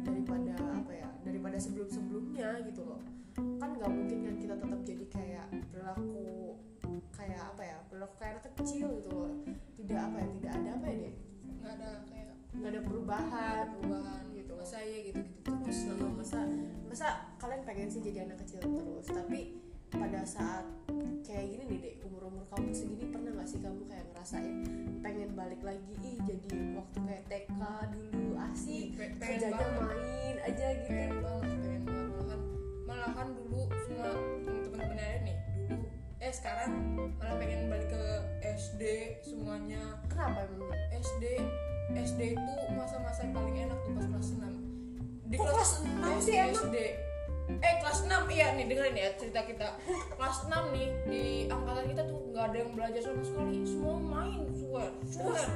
daripada 0.00 0.56
apa 0.72 0.92
ya 0.96 1.10
daripada 1.24 1.56
sebelum 1.60 1.88
sebelumnya 1.88 2.60
gitu 2.64 2.82
loh. 2.84 3.00
Kan 3.60 3.76
nggak 3.76 3.90
mungkin 3.92 4.18
kan 4.26 4.36
kita 4.40 4.54
tetap 4.56 4.80
jadi 4.84 5.04
kayak 5.12 5.46
berlaku 5.70 6.56
kayak 7.14 7.40
apa 7.40 7.62
ya 7.62 7.78
berlaku 7.92 8.14
kayak 8.16 8.32
anak 8.40 8.44
kecil 8.56 8.86
gitu 8.96 9.10
loh. 9.12 9.32
Tidak 9.76 10.00
apa 10.00 10.16
ya 10.18 10.28
tidak 10.40 10.52
ada 10.56 10.70
apa 10.76 10.86
ya 10.88 10.96
deh 11.04 11.14
nggak 11.60 11.72
ada 11.76 11.90
kayak 12.08 12.34
nggak 12.50 12.70
ada 12.74 12.80
perubahan 12.82 13.64
perubahan 13.78 14.22
gitu. 14.34 14.52
Masa 14.58 14.78
ya 14.82 14.98
gitu 15.06 15.20
gitu 15.22 15.50
terus 15.64 15.78
Sama 15.86 16.08
masa 16.18 16.40
masa 16.90 17.08
kalian 17.38 17.62
pengen 17.62 17.88
sih 17.88 18.02
jadi 18.02 18.26
anak 18.26 18.42
kecil 18.44 18.60
terus? 18.62 19.06
Tapi 19.08 19.40
pada 19.90 20.22
saat 20.22 20.66
kayak 21.26 21.46
gini 21.50 21.64
nih 21.66 21.78
dek 21.82 21.94
umur 22.06 22.30
umur 22.30 22.44
kamu 22.50 22.70
segini 22.70 23.10
pernah 23.10 23.34
nggak 23.34 23.48
sih 23.50 23.58
kamu 23.58 23.82
kayak 23.90 24.06
ngerasain 24.10 24.54
pengen 25.02 25.30
balik 25.34 25.62
lagi? 25.62 25.94
Ih 26.02 26.18
jadi 26.26 26.48
waktu 26.78 26.98
kayak 27.06 27.24
TK 27.30 27.60
dulu 27.94 28.28
asik 28.50 28.86
kerjanya 28.98 29.66
main 29.78 30.36
aja 30.42 30.66
gitu. 30.74 30.90
Pengen 30.90 31.12
banget 31.22 31.58
pengen 31.62 31.82
banget. 31.86 32.40
Malahan 32.86 33.28
malahan 33.28 33.28
dulu 33.34 33.62
semua 33.86 34.10
teman-teman 34.66 35.18
nih 35.26 35.36
dulu. 35.54 35.76
Eh 36.20 36.32
sekarang 36.34 36.70
malah 37.16 37.36
pengen 37.38 37.70
balik 37.70 37.88
ke 37.88 38.04
SD 38.42 38.82
semuanya. 39.22 39.82
Kenapa 40.10 40.44
SD 40.90 41.24
SD 41.92 42.20
itu 42.34 42.52
masa-masa 42.72 43.22
yang 43.22 43.34
paling 43.34 43.56
enak 43.60 43.78
tuh 43.80 43.92
pas 43.92 44.06
kelas 44.06 44.28
6 44.32 44.44
di 45.24 45.34
Kok 45.34 45.46
kelas 45.46 45.72
enam 45.84 46.14
sih 46.18 46.34
enak? 46.34 46.54
SD 46.58 46.76
eh 47.50 47.74
kelas 47.82 47.98
6 48.06 48.30
iya 48.30 48.46
nih 48.54 48.64
dengerin 48.64 48.94
ya 48.94 49.10
cerita 49.18 49.42
kita. 49.42 49.68
Kelas 50.14 50.38
6 50.46 50.70
nih 50.70 50.88
di 51.04 51.22
angkatan 51.46 51.84
kita 51.88 52.02
tuh 52.04 52.18
nggak 52.30 52.44
ada 52.46 52.56
yang 52.56 52.70
belajar 52.72 53.00
sama 53.02 53.22
sekali. 53.22 53.56
Semua 53.62 53.94
main 53.98 54.42
swear 54.52 54.90
swear. 55.02 55.48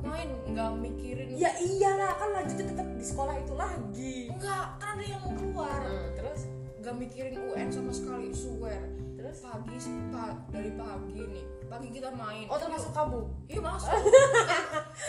Main 0.00 0.28
nggak 0.48 0.70
mikirin. 0.80 1.28
Ya 1.32 1.52
iyalah 1.54 2.16
kan 2.16 2.28
lanjutnya 2.32 2.66
tetap 2.72 2.88
di 2.90 3.04
sekolah 3.04 3.34
itu 3.36 3.52
lagi. 3.52 4.16
Enggak 4.32 4.64
kan 4.80 4.96
ada 4.96 5.04
yang 5.04 5.24
keluar. 5.32 5.80
Nah, 5.80 6.08
terus? 6.12 6.40
Nggak 6.80 6.94
mikirin 6.98 7.34
UN 7.36 7.68
sama 7.68 7.92
sekali 7.92 8.28
swear. 8.32 8.82
Terus? 9.14 9.36
Pagi 9.40 9.76
pa- 10.08 10.40
dari 10.48 10.72
pagi 10.72 11.20
nih 11.22 11.44
pagi 11.72 11.88
kita 11.88 12.12
main. 12.12 12.44
Oh 12.52 12.60
termasuk 12.60 12.92
kamu? 12.92 13.20
Iya 13.48 13.60
masuk. 13.64 13.88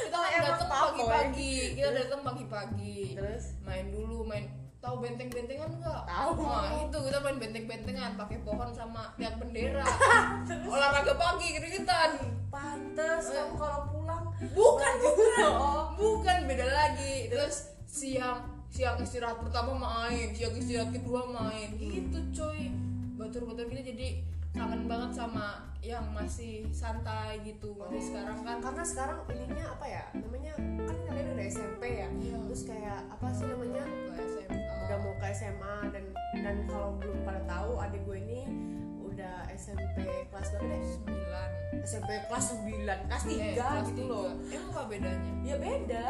Kita 0.07 0.17
Emang 0.31 0.55
datang 0.55 0.69
pagi-pagi. 0.71 1.55
kita 1.75 1.89
datang 1.91 2.21
pagi-pagi. 2.23 2.99
Terus? 3.19 3.59
Main 3.61 3.91
dulu 3.91 4.23
main. 4.23 4.47
Tahu 4.79 4.99
benteng-bentengan 4.99 5.79
nggak? 5.79 6.01
Tahu. 6.03 6.39
nah 6.39 6.71
itu 6.79 6.97
kita 6.97 7.19
main 7.19 7.35
benteng-bentengan 7.35 8.15
pakai 8.15 8.39
pohon 8.43 8.71
sama 8.71 9.11
tiang 9.15 9.35
bendera. 9.39 9.83
Olahraga 10.71 11.13
pagi 11.15 11.47
gitu-gituan 11.51 12.11
pantes 12.47 13.27
Eh. 13.27 13.43
kamu 13.43 13.55
kalau 13.55 13.81
pulang 13.91 14.23
bukan 14.55 14.93
bukan. 14.99 15.43
Oh 15.55 15.83
bukan 15.95 16.37
beda 16.47 16.67
lagi. 16.67 17.27
Terus 17.27 17.75
siang 17.87 18.43
siang 18.67 18.99
istirahat 18.99 19.39
pertama 19.39 19.71
main 19.75 20.31
siang 20.31 20.51
istirahat 20.51 20.91
kedua 20.91 21.27
main. 21.27 21.75
Gitu 21.75 22.19
coy. 22.31 22.71
Batur-batur 23.15 23.67
kita 23.67 23.83
jadi 23.85 24.07
kangen 24.51 24.87
banget 24.87 25.11
sama 25.15 25.72
yang 25.83 26.07
masih 26.09 26.63
santai 26.71 27.43
gitu 27.43 27.75
masih 27.75 28.09
sekarang 28.09 28.39
kan. 28.41 28.57
Karena 28.57 28.83
sekarang 28.83 29.17
ininya 29.29 29.65
apa 29.69 29.85
ya 29.85 30.03
namanya 30.15 30.53
kan 30.81 30.97
kalian 31.03 31.27
udah 31.29 31.45
SMP 31.45 31.83
ya 31.93 32.07
Iya. 32.09 32.37
terus 32.41 32.63
kayak 32.63 32.99
apa 33.09 33.27
sih 33.29 33.45
namanya 33.45 33.83
ke 33.83 34.23
SMA 34.23 34.57
udah 34.81 34.97
mau 34.97 35.13
ke 35.13 35.25
SMA 35.29 35.75
dan 35.91 36.03
dan 36.39 36.55
kalau 36.65 36.89
belum 36.95 37.19
pada 37.21 37.41
tahu 37.43 37.71
adik 37.77 38.01
gue 38.01 38.17
ini 38.17 38.41
udah 39.03 39.43
SMP 39.51 39.97
kelas 40.25 40.47
berapa 40.49 40.65
deh? 40.65 40.81
Sembilan. 40.89 41.49
SMP 41.83 42.09
kelas 42.25 42.45
9 42.55 42.63
kelas 43.03 43.23
3 43.23 43.33
eh, 43.33 43.53
kelas 43.53 43.85
gitu 43.85 43.99
tiga. 43.99 44.07
loh. 44.09 44.31
Emang 44.47 44.71
apa 44.71 44.81
bedanya? 44.87 45.31
Ya 45.43 45.55
beda. 45.57 46.05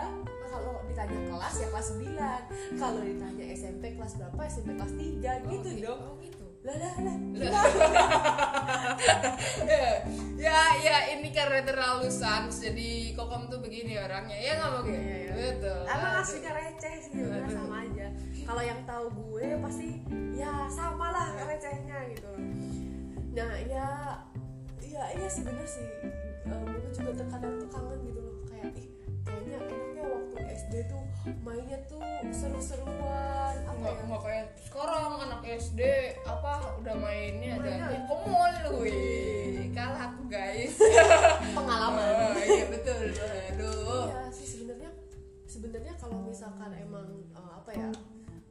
Kalau 0.45 0.73
ditanya 0.85 1.19
kelas 1.25 1.53
ya 1.57 1.67
kelas 1.67 1.87
9 1.97 2.77
kalau 2.77 3.01
ditanya 3.01 3.45
SMP 3.51 3.83
kelas 3.91 4.13
berapa 4.15 4.41
SMP 4.45 4.69
kelas 4.71 4.93
3 4.93 5.49
gitu 5.49 5.67
Oh, 5.67 5.81
dong. 5.81 5.99
Oh 5.99 6.13
gitu 6.21 6.42
lah 6.63 6.75
lah 6.79 6.95
lah. 7.03 7.17
Ya 10.43 10.59
ya 10.83 10.97
ini 11.15 11.31
karena 11.31 11.63
terlalu 11.63 12.11
sans 12.11 12.51
jadi 12.59 13.15
kokom 13.15 13.47
tuh 13.47 13.63
begini 13.63 13.95
orangnya. 13.95 14.35
Ya 14.35 14.51
nggak 14.59 14.69
mau 14.75 14.81
gitu 14.83 14.99
Iya, 14.99 15.15
iya. 15.15 15.31
betul. 15.55 15.79
Emang 15.87 16.13
aslinya 16.19 16.51
receh 16.51 16.93
sih 16.99 17.11
sama 17.47 17.75
aja. 17.87 18.07
Kalau 18.43 18.63
yang 18.63 18.81
tahu 18.83 19.05
gue 19.11 19.55
pasti 19.63 20.03
ya 20.35 20.67
sama 20.67 21.15
lah 21.15 21.27
recehnya 21.47 21.97
gitu. 22.11 22.31
Nah 23.31 23.55
ya 23.63 23.87
ya 24.83 25.03
iya 25.15 25.27
sih 25.31 25.47
bener 25.47 25.63
sih. 25.63 25.87
Eh, 26.43 26.59
gue 26.67 26.91
juga 26.91 27.11
terkadang 27.23 27.55
tuh 27.63 27.69
kangen 27.71 27.99
gitu 28.03 28.19
loh. 28.19 28.35
Kayak 28.51 28.71
ih 28.75 28.87
kayaknya 29.23 29.59
enaknya 30.03 30.19
waktu 30.19 30.37
SD 30.51 30.73
tuh 30.91 31.03
mainnya 31.43 31.79
tuh 31.87 32.03
seru-seruan 32.35 33.55
apa 33.63 33.77
nggak 33.79 33.95
ya? 33.95 34.03
nggak 34.03 34.21
kayak 34.27 34.45
sekarang 34.59 35.13
anak 35.23 35.41
SD 35.47 35.81
apa 36.27 36.53
udah 36.83 36.95
mainnya 36.99 37.51
ada 37.55 37.97
komol 38.11 38.51
wih 38.83 39.71
kalah 39.73 40.13
aku 40.13 40.29
guys. 40.29 40.77
Pengalaman. 41.57 42.05
Oh, 42.33 42.37
iya 42.45 42.65
betul. 42.69 43.09
Aduh. 43.09 44.05
Iya 44.05 44.29
sih 44.29 44.45
sebenarnya 44.45 44.89
sebenarnya 45.49 45.93
kalau 45.97 46.21
misalkan 46.21 46.69
emang 46.77 47.09
eh, 47.33 47.51
apa 47.57 47.71
ya 47.73 47.89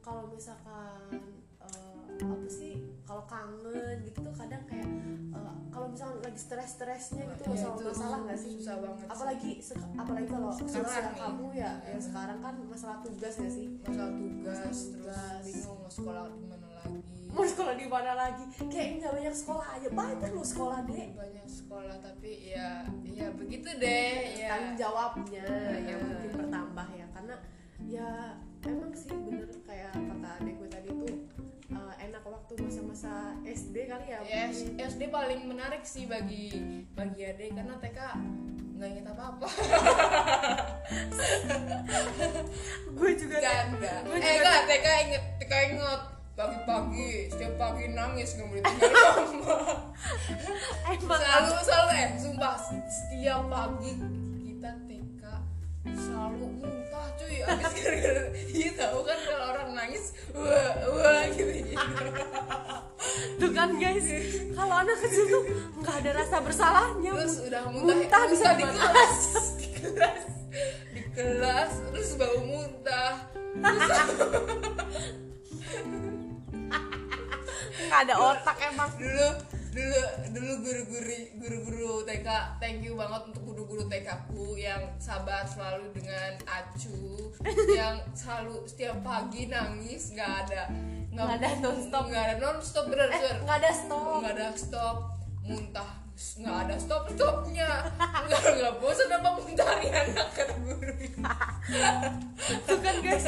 kalau 0.03 0.27
misalkan 0.27 1.15
apa 2.25 2.47
sih 2.47 2.73
kalau 3.03 3.23
kangen 3.25 3.63
gitu 4.01 4.19
tuh 4.21 4.33
kadang 4.33 4.63
kayak 4.63 4.87
eh, 5.29 5.53
kalau 5.67 5.87
misalkan 5.87 6.19
lagi 6.21 6.39
stres-stresnya 6.39 7.23
gitu 7.29 7.43
Iya, 7.49 7.67
masalah 7.75 8.17
nggak 8.21 8.37
sih? 8.37 8.51
susah 8.55 8.75
banget 8.77 9.07
apalagi 9.07 9.51
apalagi 9.93 10.27
kalau 10.27 10.49
Sekarang 10.53 11.13
kamu 11.13 11.45
ya 11.51 11.71
Iya. 11.79 11.89
yang 11.89 12.01
sekarang 12.01 12.37
kan 12.39 12.53
masalah 12.63 12.97
tugas 12.99 13.35
ya 13.35 13.49
sih? 13.49 13.67
Masalah 13.81 14.11
tugas 14.13 14.53
Masalah 14.53 14.63
terus 14.63 14.81
tugas. 14.91 15.41
bingung 15.43 15.77
mau 15.77 15.89
sekolah 15.89 16.23
di 16.29 16.45
mana 16.45 16.67
lagi. 16.73 17.01
Mau 17.27 17.41
sekolah 17.43 17.73
di 17.73 17.87
mana 17.87 18.11
lagi? 18.13 18.43
Kayak 18.63 18.87
nggak 18.95 19.11
banyak 19.11 19.35
sekolah 19.35 19.67
aja. 19.71 19.87
Banyak 19.89 20.31
loh 20.31 20.45
sekolah 20.45 20.79
deh 20.83 21.07
banyak 21.13 21.47
sekolah 21.47 21.95
tapi 21.99 22.31
ya 22.47 22.69
ya 23.03 23.27
begitu 23.31 23.69
deh 23.75 24.13
ya. 24.37 24.47
tanggung 24.49 24.77
jawabnya 24.77 25.45
yang 25.75 25.99
Iya. 25.99 26.05
mungkin 26.05 26.31
bertambah 26.35 26.87
ya. 26.93 27.05
Karena 27.11 27.35
ya 27.83 28.09
emang 28.63 28.93
sih 28.93 29.11
bener 29.11 29.49
kayak 29.59 29.91
kata 29.91 30.27
adek 30.39 30.53
gue 30.55 30.69
tadi 30.69 30.89
tuh 30.93 31.15
eh, 31.73 31.95
enak 32.03 32.23
waktu 32.23 32.53
masa-masa 32.57 33.11
SD 33.43 33.75
kali 33.85 34.05
ya. 34.07 34.19
Ya, 34.23 34.43
S- 34.47 34.69
SD 34.71 35.09
paling 35.09 35.43
menarik 35.43 35.81
sih 35.83 36.05
bagi 36.05 36.53
bagi 36.91 37.21
adik 37.23 37.51
karena 37.51 37.75
TK 37.77 37.99
nggak 38.73 38.89
inget 38.89 39.05
apa 39.07 39.23
apa 39.29 39.47
gue 42.93 43.11
juga 43.15 43.37
Canda. 43.39 43.93
Gue 44.03 44.15
Eh 44.15 44.33
enggak, 44.35 44.59
TK 44.65 44.87
inget, 45.03 45.23
TK 45.39 45.53
inget. 45.71 46.01
Pagi-pagi 46.33 47.29
setiap 47.29 47.53
pagi 47.55 47.93
nangis 47.93 48.33
nggak 48.33 48.47
boleh 48.49 48.63
tinggal 48.65 49.13
emang 50.89 51.21
selalu 51.21 51.61
selalu 51.61 51.91
eh 51.93 52.09
sumpah 52.17 52.57
setiap 52.89 53.41
pagi 53.45 53.93
selalu 55.91 56.47
muntah 56.63 57.07
cuy. 57.19 57.43
Abis 57.43 57.71
gara-gara 57.75 58.23
iya 58.55 58.69
tahu 58.79 58.99
kan 59.03 59.19
kalau 59.27 59.45
orang 59.51 59.69
nangis 59.75 60.15
wah 60.31 60.73
wah 60.95 61.23
gitu. 61.35 61.51
Gitu 61.59 61.75
tuh 63.35 63.51
kan 63.51 63.69
guys. 63.75 64.07
Kalau 64.55 64.75
anak 64.79 64.97
kecil 65.03 65.25
tuh 65.27 65.43
nggak 65.83 65.95
ada 66.03 66.11
rasa 66.23 66.39
bersalahnya. 66.39 67.11
Terus 67.11 67.37
udah 67.43 67.63
muntah 67.67 67.95
Muntah 67.99 68.23
bisa 68.31 68.49
di 68.55 68.63
kelas. 68.63 69.19
Di 69.59 69.67
kelas. 69.75 70.25
Di 70.95 71.01
kelas. 71.11 71.71
Terus 71.91 72.09
bau 72.15 72.39
muntah. 72.47 73.27
Nggak 77.83 77.99
ada 78.07 78.15
otak 78.17 78.57
emang. 78.71 78.89
Dulu 78.95 79.29
dulu 79.73 80.01
dulu 80.29 80.53
guru-guru 80.61 81.17
guru-guru 81.41 81.93
TK 82.05 82.29
thank 82.61 82.85
you 82.85 82.93
banget 82.93 83.21
untuk 83.33 83.41
guru-guru 83.41 83.83
TK 83.89 84.29
ku 84.29 84.53
yang 84.53 84.85
sabar 85.01 85.41
selalu 85.49 85.89
dengan 85.97 86.37
acu 86.45 87.33
yang 87.81 87.97
selalu 88.13 88.61
setiap 88.69 89.01
pagi 89.01 89.49
nangis 89.49 90.13
nggak 90.13 90.31
ada 90.45 90.69
Nggak 91.13 91.29
ada 91.37 91.49
nonstop. 91.61 92.03
nggak 92.09 92.23
ada 92.25 92.35
nonstop 92.41 92.85
bener 92.89 93.05
eh 93.13 93.21
bener. 93.21 93.37
nggak 93.45 93.57
ada 93.61 93.69
stop. 93.69 94.17
Nggak 94.21 94.33
ada 94.33 94.47
stop 94.57 94.97
muntah 95.45 95.91
nggak 96.13 96.57
ada 96.69 96.75
stop 96.77 97.03
stopnya. 97.09 97.69
Nggak 98.29 98.41
nggak 98.57 98.73
bosan 98.77 99.09
apa 99.09 99.29
muntahnya 99.33 99.89
anak 99.93 100.29
kata 100.33 100.55
guru 100.61 100.93
tuh 102.67 102.77
kan 102.83 102.95
guys 102.99 103.25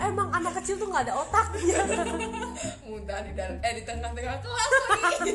emang 0.00 0.28
anak 0.32 0.52
kecil 0.60 0.80
tuh 0.80 0.88
nggak 0.88 1.04
ada 1.04 1.14
otaknya 1.20 1.80
muntah 2.88 3.20
di 3.20 3.32
dalam 3.36 3.60
eh 3.60 3.72
di 3.76 3.82
tengah-tengah 3.84 4.38
kelas 4.40 4.70
lagi 4.88 5.32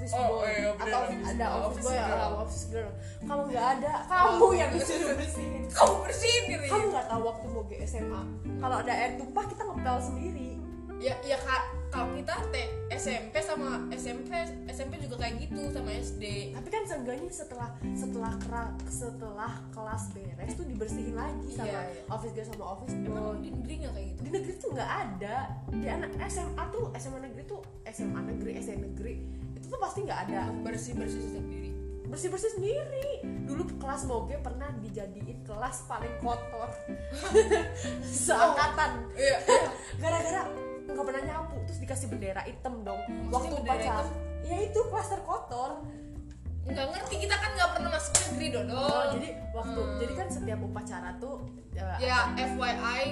office 0.00 0.16
Oh, 0.16 0.26
boy. 0.32 0.48
iya, 0.48 0.70
bener, 0.70 0.80
atau 0.80 1.00
office- 1.04 1.28
ada 1.30 1.46
office 1.60 1.84
boy 1.84 1.92
girl. 1.92 2.08
atau 2.16 2.30
office 2.40 2.64
girl. 2.66 2.90
Kalau 3.22 3.42
nggak 3.44 3.66
ada. 3.70 3.92
Kamu 4.06 4.46
yang 4.54 4.70
disuruh 4.72 5.12
bersihin. 5.12 5.62
Kamu 5.68 5.94
bersihin 6.00 6.42
gitu 6.48 6.64
kamu 6.66 6.84
nggak 6.88 7.06
tahu 7.06 7.22
waktu 7.22 7.46
mau 7.46 7.62
ke 7.62 7.74
SMA 7.82 8.22
kalau 8.58 8.76
ada 8.78 8.92
air 8.92 9.12
tumpah 9.14 9.44
kita 9.44 9.62
ngepel 9.62 9.96
sendiri. 10.00 10.48
Ya 10.98 11.14
ya 11.22 11.36
kak. 11.38 11.62
Kalau 11.90 12.06
kita 12.12 12.38
T, 12.46 12.54
SMP 12.92 13.34
sama 13.40 13.82
SMP 13.90 14.30
SMP 14.68 14.94
juga 15.00 15.18
kayak 15.18 15.42
gitu 15.42 15.58
sama 15.68 15.90
SD 15.90 16.22
tapi 16.52 16.68
kan 16.68 16.86
seenggaknya 16.86 17.26
setelah 17.28 17.66
setelah 17.92 18.30
kera, 18.38 18.64
setelah 18.86 19.52
kelas 19.70 20.12
beres 20.12 20.54
tuh 20.54 20.62
dibersihin 20.64 21.12
lagi 21.12 21.50
sama 21.50 21.66
Iya, 21.66 21.80
iya. 21.82 22.02
office 22.06 22.30
girl 22.30 22.46
sama 22.46 22.64
office 22.70 22.94
boy. 22.96 23.10
Emang 23.10 23.38
di 23.38 23.50
negeri 23.50 23.74
nggak 23.76 23.92
kayak 23.92 24.06
gitu? 24.08 24.20
Di 24.20 24.30
negeri 24.30 24.52
tuh 24.56 24.70
nggak 24.70 24.90
ada. 25.02 25.36
Di 25.68 25.86
anak 25.88 26.10
SMA 26.24 26.62
tuh 26.68 26.84
SMA 26.94 27.18
negeri 27.20 27.42
tuh 27.44 27.60
SMA 27.84 28.20
negeri 28.22 28.50
SD 28.56 28.70
negeri 28.78 29.14
itu 29.70 29.78
pasti 29.78 30.02
nggak 30.02 30.20
ada. 30.26 30.50
Bersih 30.66 30.98
bersih 30.98 31.22
sendiri. 31.22 31.70
Bersih 32.10 32.26
bersih 32.26 32.50
sendiri. 32.58 33.22
Dulu 33.46 33.78
kelas 33.78 34.02
moge 34.10 34.34
pernah 34.42 34.66
dijadiin 34.82 35.46
kelas 35.46 35.86
paling 35.86 36.10
kotor. 36.18 36.74
Seangkatan. 38.26 39.14
Iya. 39.14 39.38
Gara-gara 40.02 40.42
nggak 40.90 41.06
pernah 41.06 41.22
nyapu 41.22 41.54
terus 41.70 41.78
dikasih 41.78 42.10
bendera 42.10 42.42
hitam 42.42 42.82
dong. 42.82 42.98
Maksudnya 43.30 43.30
waktu 43.30 43.54
upacara 43.62 44.10
ya 44.42 44.56
itu 44.58 44.80
kelas 44.90 45.08
terkotor. 45.14 45.70
Nggak 46.66 46.86
ngerti 46.90 47.14
kita 47.22 47.34
kan 47.38 47.50
nggak 47.54 47.70
pernah 47.78 47.90
masuk 47.94 48.12
negeri 48.26 48.46
dodo. 48.58 48.74
Oh, 48.74 49.04
jadi 49.14 49.28
waktu 49.54 49.80
Hmm. 49.80 49.96
jadi 50.02 50.12
kan 50.18 50.28
setiap 50.28 50.58
upacara 50.66 51.10
tuh 51.22 51.46
uh, 51.78 51.98
ya 52.02 52.34
FYI 52.34 53.02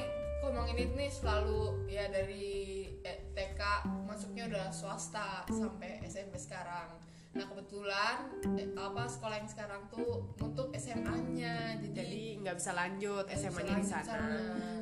ngomongin 0.42 0.76
ini 0.78 1.06
nih 1.06 1.10
selalu 1.10 1.86
ya 1.90 2.06
dari 2.10 2.86
eh, 3.02 3.18
TK 3.34 3.60
masuknya 4.06 4.46
udah 4.48 4.66
swasta 4.70 5.42
sampai 5.50 5.97
SMP 6.38 6.54
sekarang. 6.54 6.88
Nah 7.28 7.44
kebetulan 7.44 8.16
eh, 8.56 8.70
apa 8.78 9.04
sekolah 9.10 9.36
yang 9.42 9.50
sekarang 9.50 9.82
tuh 9.90 10.22
nutup 10.38 10.70
SMA-nya 10.78 11.76
jadi, 11.82 11.92
jadi 11.92 12.22
nggak 12.40 12.56
bisa 12.56 12.70
lanjut 12.72 13.24
SMA-nya 13.28 13.74
di 13.74 13.84
sana. 13.84 14.06
sana. 14.06 14.38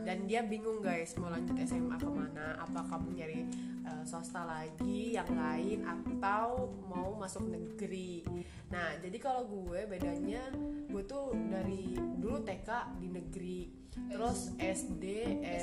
dan 0.06 0.28
dia 0.30 0.44
bingung 0.46 0.78
guys 0.84 1.16
mau 1.16 1.32
lanjut 1.32 1.56
SMA 1.64 1.96
ke 1.96 2.06
mana? 2.06 2.60
Apa 2.60 2.86
kamu 2.86 3.08
nyari 3.18 3.40
uh, 3.88 4.04
swasta 4.04 4.46
lagi 4.46 5.16
yang 5.16 5.26
lain 5.32 5.82
atau 5.82 6.70
mau 6.86 7.16
masuk 7.16 7.48
negeri? 7.48 8.22
Nah 8.68 9.00
jadi 9.00 9.16
kalau 9.16 9.48
gue 9.48 9.88
bedanya 9.88 10.44
gue 10.92 11.02
tuh 11.08 11.34
dari 11.50 11.96
dulu 11.96 12.44
TK 12.44 13.00
di 13.00 13.08
negeri 13.10 13.58
terus 14.06 14.54
SD 14.56 15.04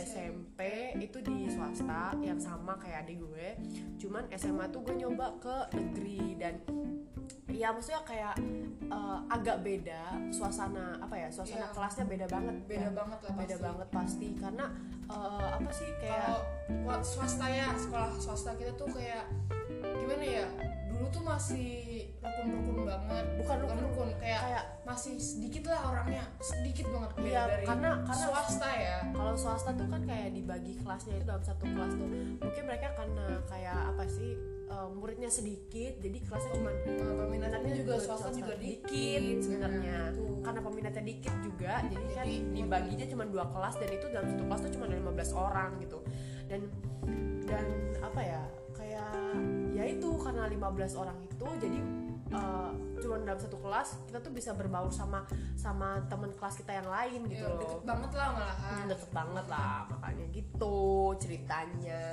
SMP 0.04 0.60
itu 0.98 1.18
di 1.20 1.48
swasta 1.48 2.14
yang 2.20 2.38
sama 2.38 2.76
kayak 2.76 3.04
adik 3.04 3.18
gue 3.20 3.50
cuman 3.98 4.28
SMA 4.32 4.68
tuh 4.68 4.82
gue 4.82 4.96
nyoba 4.96 5.38
ke 5.38 5.56
negeri 5.72 6.36
dan 6.36 6.60
ya 7.48 7.70
maksudnya 7.70 8.02
kayak 8.04 8.36
uh, 8.90 9.22
agak 9.28 9.62
beda 9.62 10.04
suasana 10.30 10.98
apa 11.00 11.16
ya 11.16 11.28
suasana 11.30 11.64
Iya. 11.64 11.72
kelasnya 11.72 12.06
beda 12.06 12.26
banget 12.28 12.56
beda 12.66 12.82
ya. 12.84 12.92
banget 12.92 13.20
lah 13.20 13.32
beda 13.32 13.42
pasti. 13.48 13.64
banget 13.64 13.88
pasti 13.90 14.28
karena 14.36 14.66
uh, 15.08 15.50
apa 15.54 15.70
sih 15.72 15.90
kayak 15.98 16.20
kalau 16.20 16.42
wa- 16.84 17.06
swasta 17.06 17.46
ya 17.48 17.68
sekolah 17.76 18.10
swasta 18.16 18.52
kita 18.54 18.74
tuh 18.74 18.90
kayak 18.90 19.24
gimana 19.80 20.24
ya 20.24 20.46
dulu 20.90 21.06
tuh 21.10 21.24
masih 21.24 22.10
rukun-rukun 22.24 22.88
banget. 22.88 23.26
Bukan 23.38 23.58
rukun, 23.60 24.08
kayak, 24.18 24.40
kayak 24.42 24.64
masih 24.84 25.14
sedikit 25.16 25.64
lah 25.68 25.82
orangnya. 25.86 26.24
Sedikit 26.40 26.86
banget 26.88 27.10
Iya, 27.22 27.42
dari 27.46 27.66
karena- 27.66 28.00
karena- 28.02 28.24
swasta 28.24 28.70
ya. 28.74 28.98
kalau 29.12 29.34
swasta 29.36 29.70
tuh 29.74 29.88
kan 29.88 30.02
kayak 30.04 30.30
dibagi 30.32 30.74
kelasnya 30.78 31.14
itu 31.16 31.26
dalam 31.26 31.44
satu 31.44 31.64
kelas 31.66 31.94
tuh. 31.94 32.08
Mungkin 32.40 32.64
mereka 32.64 32.88
karena 32.94 33.26
kayak 33.46 33.78
apa 33.90 34.04
sih 34.06 34.32
uh, 34.66 34.90
muridnya 34.90 35.30
sedikit 35.30 36.00
jadi 36.00 36.18
kelasnya 36.20 36.52
cuma 36.54 36.72
Nah, 36.74 37.14
peminatnya 37.22 37.74
juga 37.76 37.94
swasta 37.98 38.30
juga 38.32 38.56
dikit 38.56 39.22
sebenarnya 39.40 39.98
Nah, 40.04 40.16
tuh. 40.16 40.40
karena 40.42 40.60
peminatnya 40.62 41.04
dikit 41.04 41.36
juga 41.40 41.74
jadi 41.84 42.06
kan 42.10 42.26
Jadi, 42.26 42.36
dibaginya 42.54 43.06
cuma 43.06 43.24
dua 43.26 43.46
kelas 43.46 43.76
dan 43.78 43.90
itu 43.92 44.06
dalam 44.10 44.26
satu 44.26 44.44
kelas 44.44 44.60
tuh 44.62 44.72
cuma 44.72 44.86
ada 44.86 44.96
15 44.98 45.30
orang 45.32 45.70
gitu. 45.78 46.00
Dan 46.46 46.62
dan 47.44 47.66
apa 48.00 48.20
ya 48.20 48.42
kayak 48.74 49.12
ya 49.72 49.84
itu 49.86 50.10
karena 50.18 50.48
15 50.48 50.94
orang 50.96 51.18
itu 51.22 51.48
jadi 51.60 51.80
uh, 52.34 52.72
cuma 53.00 53.20
dalam 53.22 53.40
satu 53.40 53.58
kelas 53.62 54.00
kita 54.10 54.20
tuh 54.20 54.32
bisa 54.34 54.52
berbaur 54.56 54.90
sama 54.90 55.28
sama 55.54 56.02
teman 56.08 56.32
kelas 56.34 56.56
kita 56.60 56.72
yang 56.82 56.90
lain 56.90 57.20
gitu 57.30 57.46
Ya, 57.46 57.60
deket 57.60 57.84
banget 57.86 58.12
lah 58.16 58.28
malahan. 58.36 58.76
Hmm, 58.76 58.90
deket 58.90 59.12
banget 59.14 59.46
lah 59.48 59.76
makanya 59.92 60.26
gitu 60.34 60.78
ceritanya. 61.22 62.04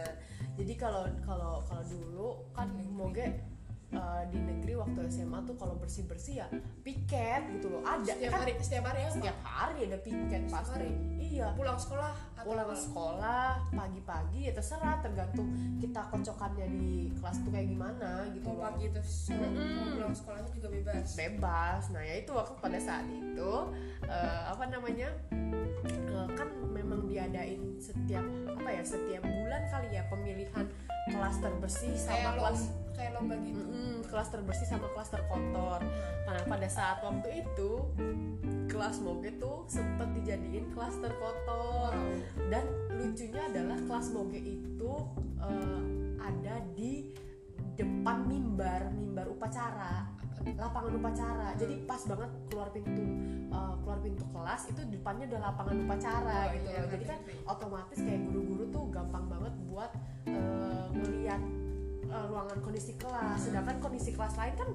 Jadi 0.58 0.72
kalau 0.76 1.08
kalau 1.24 1.64
kalau 1.64 1.84
dulu 1.88 2.28
kan 2.52 2.68
moge 2.92 3.26
eh, 3.90 4.22
di 4.30 4.38
negeri 4.38 4.72
waktu 4.76 4.98
SMA 5.08 5.38
tuh 5.44 5.54
kalau 5.54 5.74
bersih 5.76 6.06
bersih 6.06 6.42
ya 6.42 6.46
piket 6.80 7.42
gitu 7.58 7.66
loh. 7.68 7.82
Ada 7.82 8.14
setiap 8.14 8.30
kan 8.30 8.40
hari 8.40 8.52
setiap 8.58 8.84
hari 8.86 9.00
apa 9.02 9.12
setiap 9.12 9.38
hari 9.42 9.78
ada 9.86 9.98
piket 9.98 10.42
Setiap 10.42 10.52
pasti. 10.52 10.74
hari? 10.74 10.90
iya. 11.20 11.46
Pulang 11.54 11.78
sekolah 11.78 12.10
atau 12.34 12.46
pulang 12.50 12.68
apa? 12.68 12.74
sekolah 12.74 13.48
pagi-pagi 13.70 14.40
ya 14.48 14.52
terserah 14.52 14.96
tergantung 14.98 15.48
kita 15.78 16.00
kocokannya 16.08 16.66
di 16.68 16.90
kelas 17.14 17.36
tuh 17.40 17.50
kayak 17.52 17.68
gimana 17.68 18.10
gitu 18.32 18.48
loh. 18.48 18.58
pagi 18.60 18.86
mau 18.90 19.46
Mm-mm. 19.54 19.94
pulang 19.94 20.14
sekolahnya 20.14 20.50
juga 20.52 20.68
bebas. 20.70 21.06
Bebas. 21.14 21.82
Nah 21.94 22.02
ya 22.02 22.14
itu 22.18 22.30
waktu 22.32 22.54
pada 22.58 22.78
saat 22.80 23.06
itu 23.06 23.50
eh, 24.04 24.42
apa 24.48 24.64
namanya 24.66 25.08
eh, 25.86 26.28
kan 26.34 26.48
memang 26.70 27.06
diadain 27.06 27.60
setiap 27.78 28.24
apa 28.50 28.68
ya 28.70 28.82
setiap 28.82 29.22
bulan 29.22 29.62
kali 29.68 29.88
ya 29.90 30.02
pemilihan 30.08 30.66
kelas 31.08 31.36
terbersih 31.40 31.94
sama 31.96 32.36
kelas 32.36 32.60
kayak 33.00 33.16
lomba 33.16 33.34
gitu. 33.40 33.64
Mm-mm, 33.64 34.04
kelas 34.12 34.28
terbersih 34.28 34.68
sama 34.68 34.86
kelas 34.92 35.08
terkotor. 35.08 35.80
Karena 36.28 36.42
pada 36.44 36.68
saat 36.68 37.00
waktu 37.00 37.28
itu 37.40 37.70
kelas 38.68 39.00
moge 39.00 39.32
tuh 39.40 39.64
sempet 39.72 40.12
dijadiin 40.20 40.68
kelas 40.76 41.00
terkotor. 41.00 41.96
Dan 42.52 42.68
lucunya 42.92 43.42
adalah 43.48 43.80
kelas 43.88 44.12
moge 44.12 44.40
itu 44.44 44.92
eh, 45.40 45.80
ada 46.20 46.60
di 46.76 47.16
depan 47.80 48.28
mimbar 48.28 48.92
mimbar 48.92 49.32
upacara 49.32 50.04
lapangan 50.40 50.92
upacara. 51.00 51.48
Jadi 51.56 51.84
pas 51.88 52.00
banget 52.04 52.30
keluar 52.52 52.68
pintu 52.68 53.04
eh, 53.48 53.74
keluar 53.80 53.98
pintu 54.04 54.24
kelas 54.28 54.62
itu 54.68 54.80
depannya 54.92 55.24
udah 55.32 55.40
lapangan 55.40 55.76
upacara 55.88 56.38
Oh, 56.40 56.52
gitu 56.52 56.68
iya, 56.68 56.82
jadi 56.88 57.04
kan 57.08 57.20
otomatis 57.48 57.98
kayak 58.00 58.20
guru-guru 58.28 58.64
tuh 58.68 58.84
gampang 58.92 59.24
banget 59.28 59.54
buat 59.68 59.90
eh, 60.28 60.86
ngeliat 60.96 61.42
eh, 62.10 62.24
ruangan 62.26 62.58
kondisi 62.60 62.92
kelas. 62.98 63.38
Sedangkan 63.48 63.78
kondisi 63.78 64.10
kelas 64.12 64.34
lain 64.36 64.54
kan 64.58 64.70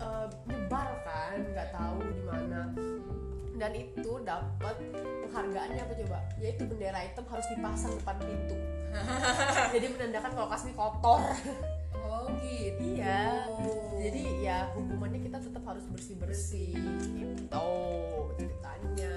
eh, 0.00 0.26
nyebar 0.46 0.88
kan 1.02 1.36
nggak 1.40 1.68
tahu 1.72 1.96
di 2.04 2.22
mana. 2.24 2.60
Dan 3.60 3.76
itu 3.76 4.12
dapat 4.24 4.76
penghargaannya 4.96 5.82
apa 5.84 5.94
coba? 6.06 6.18
Yaitu 6.40 6.64
bendera 6.64 7.04
hitam 7.04 7.28
harus 7.28 7.44
dipasang 7.52 7.92
depan 8.00 8.16
pintu. 8.24 8.56
Jadi 9.76 9.86
menandakan 9.92 10.30
kalau 10.32 10.48
kelas 10.48 10.64
ini 10.64 10.74
kotor. 10.76 11.20
Oh 12.00 12.26
gitu. 12.40 12.96
Iya. 12.96 13.44
Jadi 14.00 14.22
ya 14.40 14.72
hukumannya 14.72 15.20
kita 15.20 15.38
tetap 15.44 15.62
harus 15.68 15.84
bersih 15.92 16.16
bersih 16.16 16.72
gitu 17.20 17.68
ceritanya. 18.40 19.16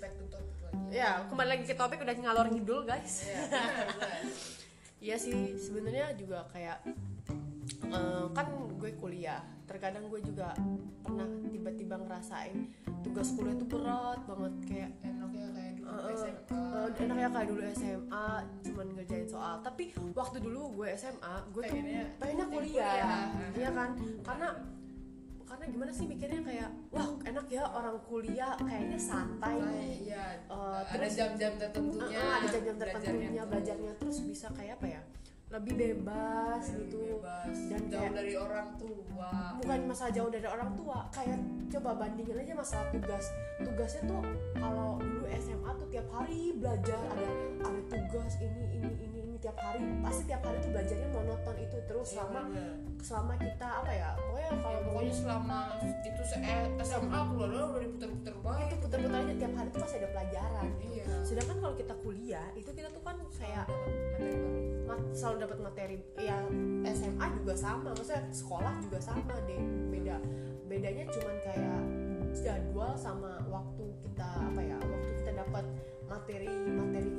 Back 0.00 0.12
to 0.16 0.24
topic 0.32 0.58
lagi. 0.64 0.96
Ya 0.96 1.10
kembali 1.28 1.48
lagi 1.52 1.64
ke 1.68 1.76
topik 1.76 2.00
udah 2.00 2.16
ngalor 2.16 2.48
ngidul 2.48 2.88
guys. 2.88 3.28
Iya, 3.28 3.40
benar, 3.52 3.84
benar. 4.00 4.56
Iya 4.98 5.16
sih 5.16 5.54
sebenarnya 5.54 6.10
juga 6.18 6.42
kayak 6.50 6.78
eh, 7.86 8.26
kan 8.34 8.46
gue 8.78 8.90
kuliah 8.98 9.42
terkadang 9.70 10.10
gue 10.10 10.20
juga 10.24 10.56
pernah 11.04 11.28
tiba-tiba 11.52 11.94
ngerasain 12.02 12.72
tugas 13.06 13.30
kuliah 13.36 13.54
itu 13.54 13.66
berat 13.68 14.20
banget 14.26 14.54
kayak 14.66 14.90
enaknya 15.06 15.46
kayak 15.54 15.72
dulu 15.78 15.88
eh, 15.94 16.14
SMA 16.18 16.58
eh, 16.58 17.02
enaknya 17.04 17.28
kayak 17.30 17.46
dulu 17.46 17.60
SMA 17.78 18.28
cuman 18.66 18.86
ngerjain 18.98 19.28
soal. 19.30 19.54
Tapi 19.62 19.82
waktu 20.14 20.36
dulu 20.42 20.62
gue 20.82 20.88
SMA 20.98 21.34
gue 21.54 21.62
tuh 21.62 21.74
Pengennya 21.78 22.04
pengennya 22.18 22.46
kuliah. 22.50 22.90
kuliah 22.90 23.26
iya 23.54 23.70
kan? 23.70 23.90
Karena 24.26 24.48
karena 25.48 25.64
gimana 25.66 25.90
sih 25.90 26.04
mikirnya 26.04 26.40
kayak 26.42 26.68
wah 26.88 27.08
enak 27.22 27.46
ya 27.48 27.64
orang 27.66 27.96
kuliah 28.02 28.52
kayaknya 28.58 29.00
santai 29.00 29.56
Nah, 29.56 29.72
nih. 29.72 29.94
iya. 30.06 30.24
Eh, 30.44 30.78
ada 30.78 30.84
terus- 30.94 31.16
jam-jam 31.16 31.52
tertentunya 31.56 32.04
Uh, 32.14 32.22
uh, 32.22 32.36
ada 32.36 32.46
jam-jam 32.46 32.74
belajarnya 32.74 33.00
tertentunya 33.00 33.30
tuh. 33.34 33.48
belajarnya 33.48 33.92
terus 33.96 34.18
bisa 34.22 34.46
kayak 34.52 34.76
apa 34.76 34.86
ya 34.90 35.02
lebih 35.48 35.74
bebas 35.74 36.60
Lebih 36.68 36.80
gitu. 36.84 36.98
bebas. 37.16 37.56
Dan 37.66 37.82
jauh 37.88 38.00
kayak- 38.04 38.14
dari 38.14 38.34
orang 38.36 38.68
tua. 38.76 39.30
Bukan 39.56 39.78
masalah 39.86 40.12
jauh 40.12 40.28
dari 40.28 40.44
orang 40.46 40.70
tua 40.74 40.98
kayak 41.08 41.38
coba 41.68 41.90
bandingin 41.96 42.36
aja 42.38 42.52
masalah 42.54 42.86
tugas. 42.90 43.24
Tugasnya 43.58 44.02
tuh 44.06 44.20
kalau 44.54 45.00
dulu 45.00 45.24
SMA 45.32 45.70
tuh 45.74 45.88
tiap 45.88 46.06
hari 46.10 46.52
belajar 46.54 47.00
ada 47.00 47.28
ada 47.62 47.80
tugas 47.88 48.32
ini 48.38 48.62
ini 48.74 48.90
ini 49.02 49.17
tiap 49.38 49.56
hari 49.56 49.78
pasti 50.00 50.22
tiap 50.24 50.42
hari 50.42 50.58
tuh 50.58 50.70
belajarnya 50.70 51.08
monoton 51.08 51.56
itu 51.56 51.76
terus 51.84 52.06
Iya, 52.08 52.14
selama 52.18 52.40
bener. 52.44 52.72
selama 52.98 53.32
kita 53.36 53.66
apa 53.72 53.92
ya 53.92 54.08
pokoknya 54.14 54.36
Ya, 54.40 54.54
kalau 54.58 54.80
pokoknya 54.82 55.12
selama 55.12 55.58
itu 56.00 56.22
se- 56.24 56.40
eh, 56.40 56.64
SMA 56.80 57.20
keluar 57.28 57.48
udah 57.68 57.80
diputer-puter 57.80 58.32
itu 58.32 58.40
banget. 58.40 58.66
Puter-puter 58.80 59.18
aja 59.18 59.34
tiap 59.36 59.52
hari 59.52 59.68
tuh 59.68 59.80
pasti 59.80 59.96
ada 59.98 60.08
pelajaran. 60.08 60.68
Iya. 60.80 61.04
Sedangkan 61.20 61.56
kalau 61.58 61.74
kita 61.76 61.94
kuliah 62.00 62.46
itu 62.54 62.70
kita 62.70 62.88
tuh 62.88 63.02
kan 63.02 63.16
kayak 63.30 63.66
materi 63.68 64.32
mat- 64.82 65.12
selalu 65.12 65.36
dapat 65.38 65.58
materi 65.60 65.96
ya 66.16 66.38
SMA 66.88 67.26
juga 67.36 67.52
sama 67.54 67.92
maksudnya 67.92 68.22
sekolah 68.30 68.74
juga 68.80 68.98
sama 68.98 69.34
deh. 69.44 69.60
Beda 69.88 70.16
bedanya 70.64 71.04
cuman 71.06 71.36
kayak 71.42 71.80
jadwal 72.34 72.92
sama 72.94 73.40
waktu 73.46 73.84
kita 74.00 74.28
apa 74.46 74.60
ya 74.60 74.76
waktu 74.78 75.10
kita 75.18 75.32
dapat 75.36 75.64
materi 76.04 76.48
materinya 76.70 77.17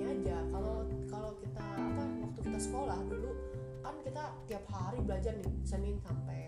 sekolah 2.59 2.99
dulu 3.07 3.31
kan 3.79 3.95
kita 4.03 4.23
tiap 4.45 4.65
hari 4.67 4.99
belajar 4.99 5.33
nih 5.39 5.49
Senin 5.63 5.95
sampai 6.03 6.43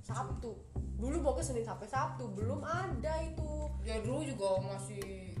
Sabtu 0.00 0.56
dulu 0.98 1.16
pokoknya 1.20 1.46
Senin 1.52 1.64
sampai 1.68 1.86
Sabtu 1.86 2.24
belum 2.32 2.64
ada 2.64 3.14
itu 3.22 3.52
ya 3.84 4.00
dulu 4.00 4.24
juga 4.24 4.58
masih 4.64 5.36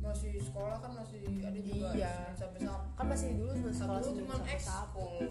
masih 0.00 0.40
sekolah 0.42 0.80
kan 0.80 0.92
masih 0.96 1.22
ada 1.44 1.58
juga 1.60 1.88
Iya. 1.96 2.12
Senin 2.12 2.36
sampai 2.36 2.60
Sabtu 2.60 2.90
kan 2.94 3.06
masih 3.08 3.28
dulu 3.40 3.50
sekolah 3.56 3.72
Sabtu 3.72 4.04
Senin 4.04 4.20
cuma 4.20 4.34
sampai 4.36 4.58
Sabtu 4.60 5.00
ekskul 5.00 5.28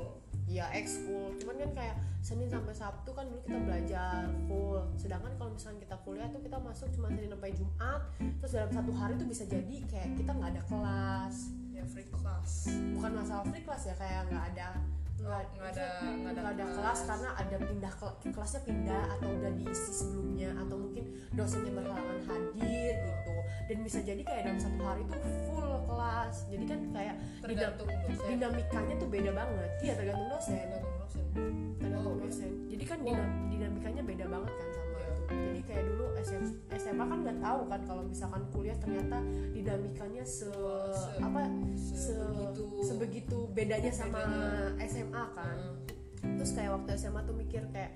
Iya 0.49 0.65
ekskul, 0.73 1.38
cuman 1.38 1.62
kan 1.62 1.71
kayak 1.77 1.95
Senin 2.25 2.49
sampai 2.49 2.73
Sabtu 2.73 3.13
kan 3.13 3.29
dulu 3.29 3.38
kita 3.45 3.62
belajar 3.62 4.25
full. 4.49 4.82
Sedangkan 4.97 5.38
kalau 5.38 5.53
misalnya 5.53 5.86
kita 5.86 5.95
kuliah 6.01 6.25
tuh 6.34 6.41
kita 6.41 6.58
masuk 6.58 6.89
cuma 6.97 7.13
Senin 7.13 7.29
sampai 7.29 7.53
Jumat, 7.53 8.01
terus 8.17 8.51
dalam 8.58 8.71
satu 8.73 8.91
hari 8.97 9.13
tuh 9.21 9.29
bisa 9.29 9.45
jadi 9.45 9.75
kayak 9.86 10.17
kita 10.17 10.32
nggak 10.34 10.58
ada 10.58 10.63
kelas. 10.65 11.58
Ya 11.79 11.85
free 11.85 12.07
class. 12.09 12.51
Bukan 12.67 13.11
masalah 13.15 13.43
free 13.47 13.63
class 13.63 13.83
ya, 13.85 13.95
kayak 13.95 14.27
nggak 14.27 14.45
ada 14.53 14.67
nggak 15.19 15.41
nggak 15.51 15.69
ada 15.75 15.87
nggak 16.31 16.53
ada, 16.55 16.65
kelas. 16.71 16.99
karena 17.03 17.29
ada 17.35 17.55
pindah 17.59 17.91
ke, 17.91 18.07
kelasnya 18.31 18.61
pindah 18.63 19.03
atau 19.17 19.27
udah 19.27 19.51
diisi 19.51 19.91
sebelumnya 19.91 20.55
atau 20.55 20.75
mungkin 20.79 21.03
dosennya 21.35 21.71
berhalangan 21.75 22.19
hadir 22.23 22.93
gitu. 22.95 23.33
Dan 23.67 23.77
bisa 23.83 23.99
jadi 23.99 24.21
kayak 24.23 24.43
dalam 24.47 24.59
satu 24.59 24.79
hari 24.81 25.03
tuh 25.05 25.19
full 25.45 25.71
kelas. 25.85 26.35
Jadi 26.47 26.63
kan 26.65 26.79
kayak 26.95 27.15
tergantung 27.43 27.87
dosen. 27.91 28.27
dinamikanya 28.31 28.95
tuh 28.95 29.09
beda 29.11 29.31
banget. 29.35 29.69
Iya 29.83 29.93
tergantung 29.99 30.27
dosen. 30.31 30.55
Tergantung 30.55 30.95
dosen. 30.97 31.23
Tergantung 31.79 32.07
Oh, 32.09 32.15
dosen. 32.17 32.51
Jadi 32.71 32.83
kan 32.87 32.99
dinam- 33.03 33.37
dinamikanya 33.51 34.01
beda 34.01 34.25
banget 34.25 34.53
kan. 34.55 34.65
Iya. 34.65 34.71
itu 34.71 34.78
jadi 35.31 35.59
kayak 35.63 35.83
dulu 35.85 36.05
SM, 36.17 36.43
SMA 36.73 37.03
kan 37.03 37.17
nggak 37.19 37.39
tahu 37.39 37.61
kan 37.65 37.81
kalau 37.83 38.03
misalkan 38.03 38.43
kuliah 38.49 38.75
ternyata 38.75 39.17
dinamikanya 39.49 40.23
se, 40.23 40.49
Se- 40.91 41.19
apa 41.19 41.41
sebegitu. 41.75 42.63
sebegitu 42.81 43.37
bedanya 43.49 43.91
sama 43.91 44.19
Bedanya. 44.19 44.85
SMA 44.85 45.23
kan 45.31 45.57
Hmm. 46.19 46.35
terus 46.35 46.51
kayak 46.51 46.71
waktu 46.73 46.89
SMA 46.97 47.21
tuh 47.23 47.31
mikir 47.33 47.63
kayak 47.69 47.95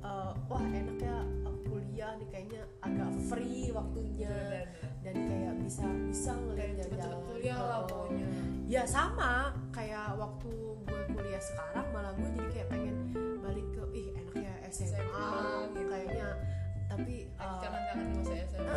eh, 0.00 0.30
wah 0.44 0.64
enak 0.64 0.98
ya 0.98 1.16
kuliah 1.62 2.16
nih 2.16 2.28
kayaknya 2.28 2.62
agak 2.80 3.10
free 3.26 3.70
waktunya 3.70 4.32
Dan- 4.32 4.66
dan 5.00 5.14
kayak 5.22 5.54
bisa 5.60 5.86
bisa 6.02 6.32
ngeliat 6.36 6.72
jalan-jalan 6.74 7.20
kuliah 7.24 7.58
lah 7.58 7.80
pokoknya 7.84 8.26
ya 8.66 8.82
sama 8.82 9.32
kayak 9.70 10.12
waktu 10.14 10.50
gue 10.80 11.00
kuliah 11.10 11.38
sekarang 11.40 11.86
malah 11.90 12.12
gue 12.12 12.26
jadi 12.32 12.48
kayak 12.50 12.68
pengen 12.68 12.96
tapi 17.00 17.16
jangan-jangan 17.64 18.06
masa 18.12 18.34
SMA 18.44 18.76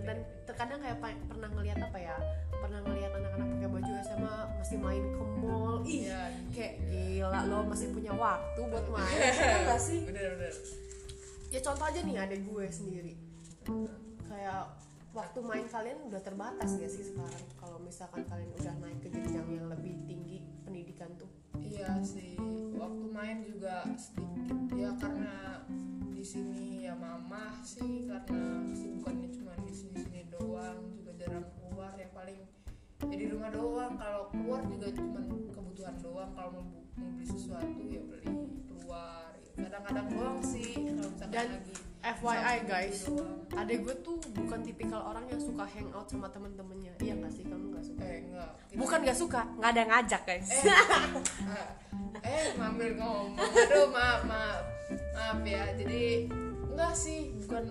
dan 0.00 0.16
terkadang 0.48 0.80
kayak 0.80 0.98
pernah 1.28 1.48
ngeliat 1.52 1.78
apa 1.78 1.98
ya 2.00 2.16
pernah 2.50 2.80
ngeliat 2.84 3.12
anak-anak 3.12 3.46
pakai 3.56 3.68
baju 3.68 3.92
SMA 4.00 4.36
masih 4.56 4.78
main 4.80 5.04
ke 5.12 5.24
mall 5.40 5.76
ih 5.84 6.00
Iya, 6.08 6.22
kayak 6.52 6.74
iya. 6.88 7.26
gila 7.28 7.40
lo 7.48 7.58
masih 7.68 7.88
punya 7.92 8.12
waktu 8.16 8.60
buat 8.64 8.86
main 8.88 9.18
ya 9.20 9.58
gak 9.68 9.80
sih? 9.80 10.00
Bener-bener 10.04 10.54
ya 11.50 11.58
contoh 11.60 11.84
aja 11.84 12.00
nih 12.00 12.16
ada 12.16 12.36
gue 12.38 12.64
sendiri. 12.70 13.14
Kayak 14.24 14.62
waktu 15.10 15.38
main 15.42 15.66
kalian 15.66 15.98
udah 16.06 16.20
terbatas 16.22 16.78
gak 16.78 16.90
sih 16.90 17.04
sekarang? 17.10 17.44
Kalau 17.58 17.78
misalkan 17.82 18.22
kalian 18.24 18.50
udah 18.54 18.74
naik 18.80 18.98
ke 19.02 19.08
jenjang 19.10 19.48
yang 19.50 19.66
lebih 19.68 19.94
tinggi 20.06 20.46
pendidikan 20.62 21.10
tuh? 21.18 21.26
Iya 21.58 21.98
sih, 22.06 22.38
waktu 22.78 23.06
main 23.10 23.42
juga 23.42 23.82
sedikit 23.98 24.58
ya 24.78 24.90
karena 24.96 25.66
di 26.20 26.28
sini 26.28 26.84
ya 26.84 26.92
mama 26.92 27.48
sih 27.64 28.04
karena 28.04 28.60
kesibukannya 28.68 29.32
cuma 29.32 29.56
di 29.64 29.72
sini 29.72 30.04
sini 30.04 30.28
doang 30.28 30.76
juga 30.92 31.16
jarang 31.16 31.48
keluar. 31.56 31.96
Ya 31.96 32.12
paling 32.12 32.44
ya 33.08 33.16
di 33.16 33.26
rumah 33.32 33.48
doang 33.48 33.96
kalau 33.96 34.28
keluar 34.28 34.60
juga 34.68 34.92
cuma 34.92 35.24
kebutuhan 35.24 35.96
doang. 36.04 36.28
Kalau 36.36 36.60
mau, 36.60 36.84
beli 37.16 37.24
sesuatu 37.24 37.80
ya 37.88 38.04
beli 38.04 38.36
keluar. 38.68 39.32
Kadang-kadang 39.56 40.06
doang 40.12 40.38
sih 40.44 40.92
kalau 40.92 41.08
misalkan 41.08 41.32
Dan- 41.32 41.52
lagi 41.56 41.74
FYI 42.00 42.64
guys, 42.64 43.04
adek 43.52 43.84
gue 43.84 43.94
tuh 44.00 44.16
bukan 44.32 44.64
tipikal 44.64 45.04
orang 45.04 45.28
yang 45.28 45.36
suka 45.36 45.68
hangout 45.68 46.08
sama 46.08 46.26
temen-temennya. 46.26 46.96
Iya 46.96 47.12
gak 47.14 47.28
sih? 47.30 47.44
Kamu 47.44 47.66
gak 47.70 47.84
suka? 47.84 48.00
eh 48.02 48.18
enggak 48.24 48.50
Bukan 48.72 48.98
gak 49.04 49.18
suka, 49.18 49.40
nggak 49.54 49.68
ada 49.68 49.78
yang 49.78 49.90
ngajak 49.92 50.22
guys. 50.24 50.48
eh 52.22 52.44
ngambil 52.56 52.90
ngomong. 52.96 53.36
Aduh 53.36 53.88
maaf 53.92 54.20
maaf 54.24 54.60
maaf 55.12 55.38
ya. 55.44 55.64
Jadi 55.76 56.32
enggak 56.66 56.92
sih. 56.96 57.36
Bukan. 57.44 57.68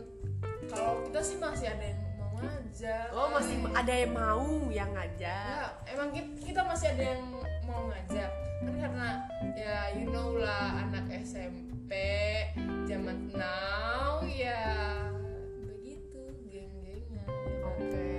Kalau 0.70 1.02
kita 1.04 1.20
sih 1.20 1.38
masih 1.38 1.68
ada 1.68 1.86
yang 1.90 2.00
mau 2.14 2.30
ngajak. 2.38 3.06
Oh 3.10 3.28
masih 3.34 3.56
Eh, 3.58 3.74
ada 3.74 3.94
yang 3.98 4.12
mau 4.14 4.46
yang 4.70 4.90
ngajak. 4.94 5.70
enggak 5.74 5.90
emang 5.90 6.10
kita, 6.14 6.30
kita 6.46 6.62
masih 6.64 6.88
ada 6.94 7.04
yang 7.18 7.22
mau 7.66 7.82
ngajak. 7.90 8.30
Kan 8.62 8.74
karena 8.78 9.10
ya 9.58 9.90
you 9.92 10.06
know 10.06 10.38
lah 10.38 10.86
anak 10.86 11.10
SMP 11.18 11.69
zaman 12.86 13.18
now 13.32 14.22
ya 14.22 14.62
begitu 15.60 16.22
geng-gengnya 16.46 17.26
ya 17.26 17.26
kan? 17.26 17.66
Oke, 17.66 18.10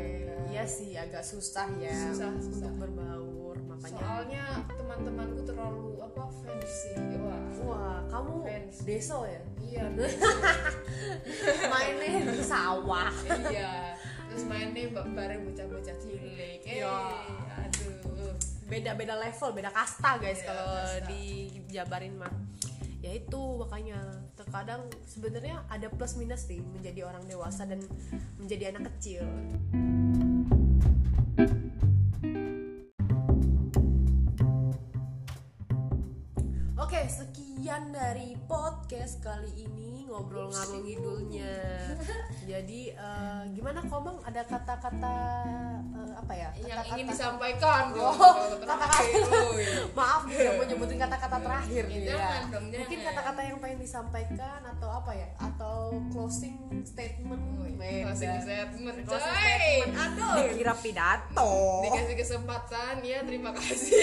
iya 0.48 0.64
sih 0.64 0.94
agak 0.94 1.22
susah 1.22 1.70
ya 1.78 1.94
Susah, 2.10 2.34
susah. 2.36 2.66
untuk 2.66 2.74
berbaur 2.80 3.54
makanya. 3.64 3.94
soalnya 3.94 4.44
teman-temanku 4.68 5.40
terlalu 5.44 5.88
apa 6.00 6.24
fancy 6.36 6.94
wah 7.16 7.38
Wah, 7.60 7.98
kamu 8.08 8.32
Fans. 8.42 8.76
deso 8.82 9.22
ya? 9.22 9.42
iya 9.60 9.84
Mainnya 11.70 12.10
di 12.28 12.42
sawah. 12.42 13.10
iya 13.46 13.94
terus 14.26 14.46
mainnya 14.46 14.86
ba- 14.90 15.06
bareng 15.08 15.42
bocah-bocah 15.44 15.96
cilik 15.96 16.62
eh 16.62 16.82
Iya. 16.82 16.98
aduh 17.60 18.34
Beda-beda 18.66 19.14
level, 19.16 19.50
beda 19.52 19.66
kasta 19.68 20.14
guys 20.16 20.38
Beda 20.38 20.46
kalau 20.48 20.70
dijabarin 21.06 22.14
mah. 22.14 22.30
Ya 23.00 23.16
itu 23.16 23.40
makanya 23.56 23.96
terkadang 24.36 24.84
sebenarnya 25.08 25.64
ada 25.72 25.88
plus 25.88 26.20
minus 26.20 26.44
sih 26.44 26.60
menjadi 26.60 27.08
orang 27.08 27.24
dewasa 27.24 27.64
dan 27.64 27.80
menjadi 28.36 28.76
anak 28.76 28.92
kecil. 28.92 29.24
Podcast 38.90 39.22
kali 39.22 39.70
ini 39.70 40.02
ngobrol 40.02 40.50
ngalung 40.50 40.82
ngidulnya. 40.82 41.54
Jadi 42.50 42.90
eh, 42.90 43.42
gimana 43.54 43.78
komang 43.86 44.18
ada 44.26 44.42
kata-kata 44.42 45.14
eh, 45.94 46.10
apa 46.10 46.32
ya? 46.34 46.50
yang 46.58 46.74
Kata-kata- 46.74 46.90
ingin 46.90 47.06
disampaikan 47.14 47.94
Oh, 47.94 48.18
kata-kata. 48.58 48.98
Maaf 49.94 50.26
nih 50.26 50.42
udah 50.42 50.52
mau 50.58 50.64
nyebutin 50.66 50.98
kata-kata 50.98 51.36
terakhir 51.38 51.82
nih 51.86 51.98
Ya, 52.00 52.02
ya. 52.02 52.10
jangan 52.10 52.42
dong, 52.50 52.64
Mungkin 52.66 52.98
kata-kata 53.06 53.40
yang 53.46 53.58
pengen 53.62 53.78
disampaikan 53.78 54.60
atau 54.66 54.88
apa 54.90 55.12
ya? 55.14 55.28
Atau 55.38 55.78
closing 56.10 56.58
statement. 56.82 57.42
Woy, 57.62 57.70
Beda. 57.78 58.10
closing 58.10 58.34
statement 58.42 58.94
Closing 59.06 59.22
statement. 59.38 59.94
aduh 59.94 60.34
Dikira 60.50 60.74
pidato. 60.74 61.52
dikasih 61.80 62.16
kesempatan 62.18 62.94
ya 63.00 63.22
terima 63.22 63.54
kasih 63.54 63.94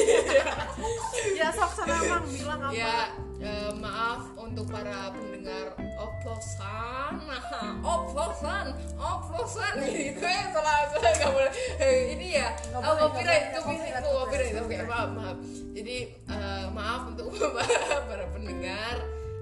ya 1.36 1.52
sok 1.52 1.76
sana 1.76 2.00
Mang 2.08 2.24
bilang 2.26 2.62
apa? 2.64 2.74
ya 2.74 2.96
eh, 3.38 3.72
maaf 3.76 4.34
untuk 4.34 4.66
para 4.78 5.10
pendengar 5.10 5.66
oplosan. 5.98 7.14
Oplosan 7.98 8.66
oplosan. 8.94 9.74
Itu 9.90 10.22
ya 10.22 10.54
salah 10.54 10.86
salah 10.94 11.12
nggak 11.18 11.32
boleh. 11.34 11.52
Eh, 11.82 12.14
ini 12.14 12.38
ya. 12.38 12.54
Oh, 12.78 13.10
copyright 13.10 13.58
copyright 13.58 14.06
copyright, 14.06 14.54
copyright 14.54 14.86
oke 14.86 14.86
maaf 14.86 15.10
maaf. 15.18 15.38
Jadi 15.74 15.98
eh, 16.14 16.66
maaf 16.70 17.10
untuk 17.10 17.34
para 18.10 18.26
pendengar 18.30 18.96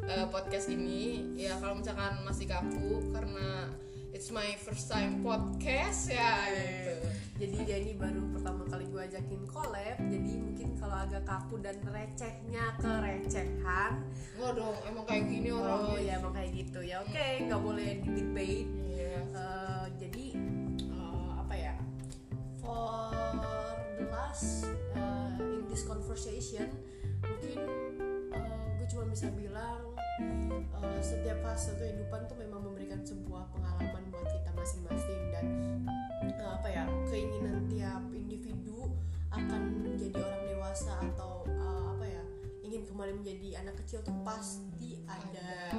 eh, 0.07 0.25
podcast 0.31 0.71
ini. 0.71 1.35
Ya 1.35 1.59
kalau 1.59 1.83
misalkan 1.83 2.23
masih 2.23 2.47
kaku 2.47 3.11
karena 3.11 3.75
it's 4.15 4.31
my 4.31 4.55
first 4.63 4.87
time 4.87 5.19
podcast 5.19 6.07
ya. 6.07 6.47
Gitu 6.47 6.95
Jadi 7.35 7.57
dia 7.67 7.77
ini 7.83 7.99
baru 7.99 8.23
pertama 8.31 8.63
kali 8.63 8.87
gue 8.87 9.03
ajakin 9.11 9.43
collab 9.43 9.99
Jadi 10.07 10.31
mungkin 10.39 10.71
kalau 10.79 11.03
agak 11.03 11.27
kaku 11.27 11.59
dan 11.59 11.75
recehnya 11.83 12.79
kerecehan. 12.79 14.07
Enggak 14.39 14.51
dong, 14.55 14.77
emang 14.87 15.03
kayak 15.03 15.27
gini 15.27 15.51
Oh 15.51 15.59
orangnya 15.59 15.99
ya 15.99 16.13
emang 16.23 16.31
kayak 16.31 16.51
gitu. 16.55 16.79
Ya 16.79 17.03
oke 17.03 17.27
nggak 17.43 17.59
boleh 17.59 17.89
di 17.99 18.09
debate 18.15 18.69
Iya. 18.87 19.19
Eh, 19.35 19.85
jadi 19.99 20.25
eh, 20.95 21.29
apa 21.35 21.55
ya? 21.59 21.75
For 22.63 23.11
the 23.99 24.07
last 24.07 24.71
eh, 24.95 25.59
in 25.59 25.67
this 25.67 25.83
conversation 25.83 26.71
mungkin 27.19 27.59
gue 28.79 28.87
cuma 28.95 29.11
bisa 29.11 29.27
bilang 29.35 29.84
eh, 30.21 31.01
setiap 31.03 31.37
fase 31.43 31.75
kehidupan 31.75 32.27
tuh 32.29 32.37
memang 32.39 32.63
memberikan 32.63 33.03
sebuah 33.03 33.51
pengalaman 33.51 34.03
buat 34.11 34.27
kita 34.31 34.51
masing-masing 34.55 35.21
dan 35.33 35.45
eh, 36.23 36.49
apa 36.49 36.67
ya 36.71 36.83
keinginan 37.11 37.67
tiap 37.67 38.03
individu 38.15 38.91
akan 39.35 39.83
menjadi 39.83 40.15
orang 40.23 40.43
dewasa 40.47 40.93
atau 41.13 41.43
eh, 41.47 41.83
apa 41.91 42.05
ya 42.07 42.23
ingin 42.63 42.81
kembali 42.87 43.11
menjadi 43.21 43.61
anak 43.61 43.75
kecil 43.83 44.01
tuh 44.01 44.15
pasti 44.25 45.03
ada. 45.05 45.75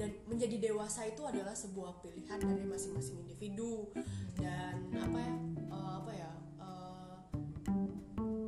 Dan 0.00 0.16
menjadi 0.24 0.72
dewasa 0.72 1.04
itu 1.04 1.20
adalah 1.28 1.52
sebuah 1.52 2.00
pilihan 2.00 2.40
dari 2.40 2.64
masing-masing 2.64 3.20
individu 3.20 3.92
dan 4.40 4.80
apa 4.96 5.18
ya 5.20 5.34
eh, 5.68 5.92
apa 6.00 6.12
ya 6.16 6.30
eh, 6.64 7.16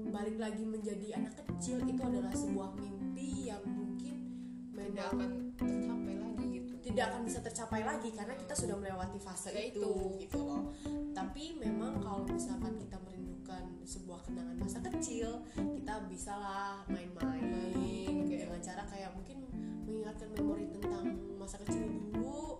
balik 0.08 0.40
lagi 0.40 0.64
menjadi 0.64 1.20
anak 1.20 1.36
kecil 1.44 1.84
itu 1.84 2.00
adalah 2.00 2.32
sebuah 2.32 2.72
mimpi 2.80 3.52
yang 3.52 3.81
tidak 4.84 5.06
akan 5.12 5.30
tercapai 5.54 6.14
lagi 6.16 6.44
gitu 6.50 6.72
tidak 6.82 7.04
akan 7.08 7.20
bisa 7.22 7.38
tercapai 7.40 7.80
lagi 7.82 8.08
karena 8.10 8.34
kita 8.34 8.54
sudah 8.54 8.76
melewati 8.76 9.18
fase 9.18 9.50
Ya 9.50 9.62
itu, 9.62 9.78
itu. 9.78 9.94
gitu 10.26 10.38
loh. 10.42 10.74
Tapi 11.12 11.56
memang 11.56 12.00
kalau 12.00 12.24
misalkan 12.24 12.74
kita 12.76 12.98
merindukan 13.00 13.62
sebuah 13.82 14.20
kenangan 14.24 14.56
masa 14.58 14.78
kecil, 14.82 15.40
kita 15.54 15.94
bisalah 16.06 16.82
main-main 16.88 17.42
Main, 17.42 18.26
kayak- 18.26 18.44
dengan 18.44 18.60
cara 18.60 18.82
kayak 18.84 19.10
mungkin 19.14 19.36
mengingatkan 19.84 20.28
memori 20.34 20.66
tentang 20.68 21.04
masa 21.36 21.56
kecil 21.62 21.84
dulu 22.10 22.58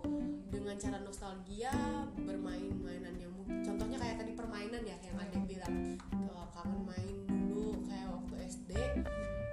dengan 0.49 0.75
cara 0.75 0.97
nostalgia 0.99 1.73
bermain 2.15 2.71
mainan 2.77 3.15
yang 3.15 3.31
mungkin 3.31 3.63
contohnya 3.63 3.97
kayak 3.97 4.17
tadi 4.17 4.31
permainan 4.33 4.83
ya 4.83 4.97
yang 5.01 5.17
ada 5.17 5.37
bilang 5.41 5.73
"Eh, 5.97 6.45
kangen 6.53 6.81
main 6.83 7.15
dulu 7.25 7.79
kayak 7.83 8.07
waktu 8.11 8.33
SD 8.43 8.71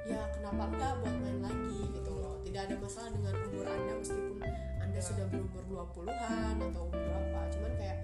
ya 0.07 0.21
kenapa 0.35 0.63
enggak 0.67 0.93
buat 0.99 1.17
main 1.19 1.39
lagi 1.41 1.70
tidak 2.61 2.77
ada 2.77 2.85
masalah 2.85 3.11
dengan 3.17 3.35
umur 3.49 3.67
anda 3.73 3.93
meskipun 4.05 4.37
anda 4.85 4.99
Ya. 5.01 5.01
sudah 5.01 5.25
berumur 5.33 5.65
20-an 5.97 6.55
atau 6.61 6.83
umur 6.93 7.01
berapa. 7.09 7.41
Cuman 7.57 7.73
kayak 7.81 7.99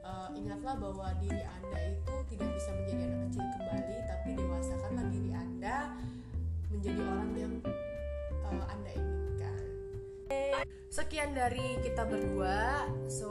eh, 0.00 0.28
ingatlah 0.40 0.74
bahwa 0.80 1.06
diri 1.20 1.42
anda 1.44 1.78
itu 1.84 2.14
tidak 2.32 2.48
bisa 2.56 2.70
menjadi 2.80 3.02
anak 3.04 3.20
kecil 3.28 3.44
kembali 3.60 3.96
tapi 4.08 4.28
dewasakanlah 4.40 5.04
diri 5.12 5.30
anda 5.36 5.76
menjadi 6.72 7.00
orang 7.04 7.30
yang 7.36 7.54
eh, 8.40 8.64
anda 8.72 8.90
inginkan. 8.96 9.62
Sekian 10.88 11.36
dari 11.36 11.76
kita 11.84 12.08
berdua. 12.08 12.88
So 13.12 13.28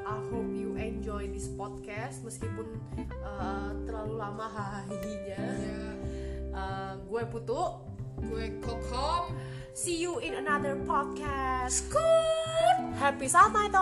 I 0.00 0.16
hope 0.32 0.56
you 0.56 0.72
enjoy 0.80 1.28
this 1.28 1.52
podcast. 1.52 2.24
Meskipun 2.24 2.64
eh, 2.96 3.70
terlalu 3.84 4.14
lama 4.16 4.48
hahihinya 4.48 5.42
ya 5.60 5.76
Eh, 6.52 6.92
gue 6.96 7.22
Putu. 7.28 7.60
Gue 8.22 8.56
kokom 8.62 9.34
See 9.74 9.96
you 9.96 10.20
in 10.20 10.34
another 10.34 10.76
podcast. 10.76 11.88
Good. 11.88 12.92
Happy 13.00 13.24
Saat 13.24 13.56
Night, 13.56 13.72